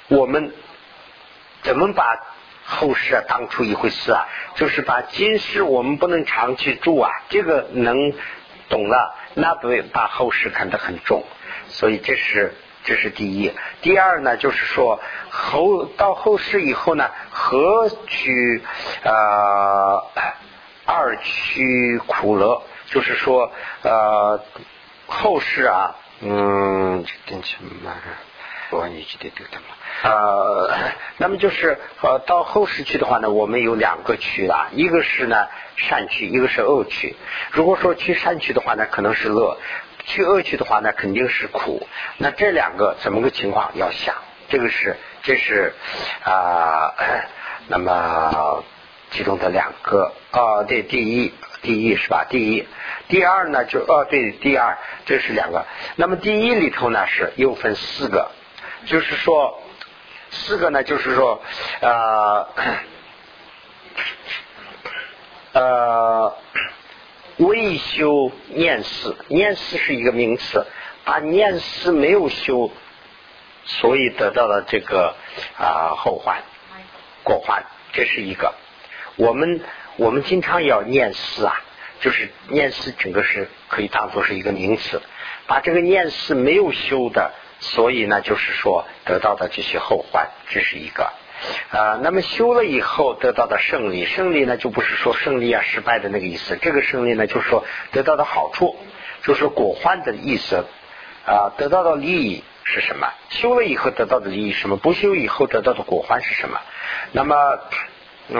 [0.06, 0.54] 我们
[1.62, 2.04] 怎么把。
[2.70, 8.12] 后世啊，当初一回事啊，就是把今世我们不能长期住啊，这个能
[8.68, 11.24] 懂了，那不把后世看得很重，
[11.68, 12.54] 所以这是
[12.84, 13.52] 这是第一。
[13.82, 15.00] 第二呢，就是说
[15.30, 18.62] 后到后世以后呢，何取
[19.02, 20.06] 呃
[20.86, 22.62] 二取苦乐？
[22.86, 23.52] 就是说
[23.82, 24.40] 呃
[25.06, 27.92] 后世啊，嗯，等什么？
[28.70, 29.74] 我你记得对的吗？
[30.02, 30.70] 呃，
[31.18, 37.16] 那么就是呃，到后世去的话呢，我们有两个区啦，一个是呢善区，一个是恶区。
[37.50, 39.56] 如果说去善区的话呢，可能是乐；
[40.06, 41.86] 去恶区的话呢，肯定是苦。
[42.18, 44.14] 那这两个怎么个情况要想？
[44.48, 45.74] 这个是这是
[46.24, 46.94] 啊，
[47.68, 48.64] 那么
[49.10, 52.24] 其中的两个啊，对，第一第一是吧？
[52.28, 52.66] 第一，
[53.08, 55.66] 第二呢就哦对，第二这是两个。
[55.96, 58.30] 那么第一里头呢是又分四个，
[58.86, 59.60] 就是说。
[60.32, 61.42] 四个呢，就是说，
[61.80, 62.48] 呃，
[65.52, 66.36] 呃，
[67.38, 70.64] 未修念思，念思是一个名词，
[71.04, 72.70] 把念思没有修，
[73.64, 75.16] 所以得到了这个
[75.58, 76.44] 啊后患
[77.24, 78.54] 过患，这是一个。
[79.16, 79.60] 我们
[79.96, 81.60] 我们经常要念思啊，
[82.00, 85.02] 就是念思整个是可以当做是一个名词，
[85.48, 87.32] 把这个念思没有修的。
[87.60, 91.12] 所以呢，就是说得到的这些后患，这是一个
[91.70, 92.00] 啊。
[92.02, 96.56] 那么修了以后得到的胜利，胜利呢就不是说胜利啊失败的那个意思。
[96.56, 98.76] 这个胜利呢，就是说得到的好处，
[99.24, 100.64] 就是果患的意思
[101.26, 101.52] 啊。
[101.58, 103.12] 得到的利益是什么？
[103.28, 104.78] 修了以后得到的利益是什么？
[104.78, 106.58] 不修以后得到的果患是什么？
[107.12, 107.36] 那么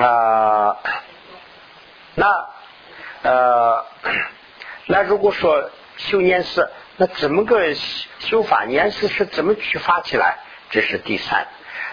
[0.00, 0.78] 啊，
[2.14, 2.48] 那
[3.22, 3.84] 呃，
[4.86, 6.66] 那如果说修念是。
[7.00, 7.74] 那怎么个
[8.18, 10.36] 修法念思是怎么去发起来？
[10.68, 11.46] 这是第三。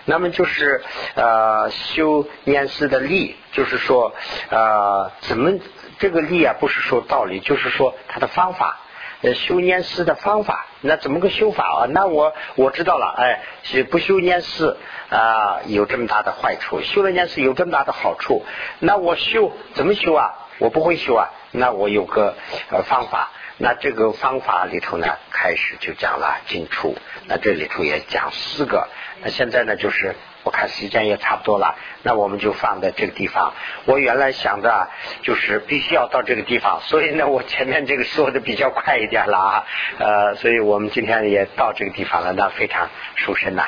[0.03, 0.83] 那么就是
[1.15, 4.13] 呃修念思的力，就是说
[4.49, 5.53] 呃怎么
[5.97, 8.79] 这个力啊，不是说道理，就是说它的方法。
[9.21, 11.85] 呃修念思的方法，那怎么个修法啊？
[11.89, 13.41] 那我我知道了，哎，
[13.89, 14.77] 不修念思
[15.09, 18.45] 啊有这么大的坏处，修了念思有这么大的好处。
[18.79, 20.33] 那我修怎么修啊？
[20.59, 21.29] 我不会修啊。
[21.51, 22.35] 那我有个
[22.71, 23.31] 呃方法。
[23.59, 26.95] 那这个方法里头呢，开始就讲了进出。
[27.25, 28.87] 那这里头也讲四个。
[29.23, 33.53] 那现在呢，就是我看时间也差不多了，那我们就放在这个地方。
[33.85, 34.89] 我原来想着
[35.23, 39.65] 就是必须要到这个地方，所以呢，我前面这个说的比较快一点了啊。
[39.97, 43.63] 呃，所以我们今天也到这个地方了，那非常殊胜呐，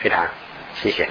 [0.00, 0.28] 非常
[0.74, 1.08] 谢谢。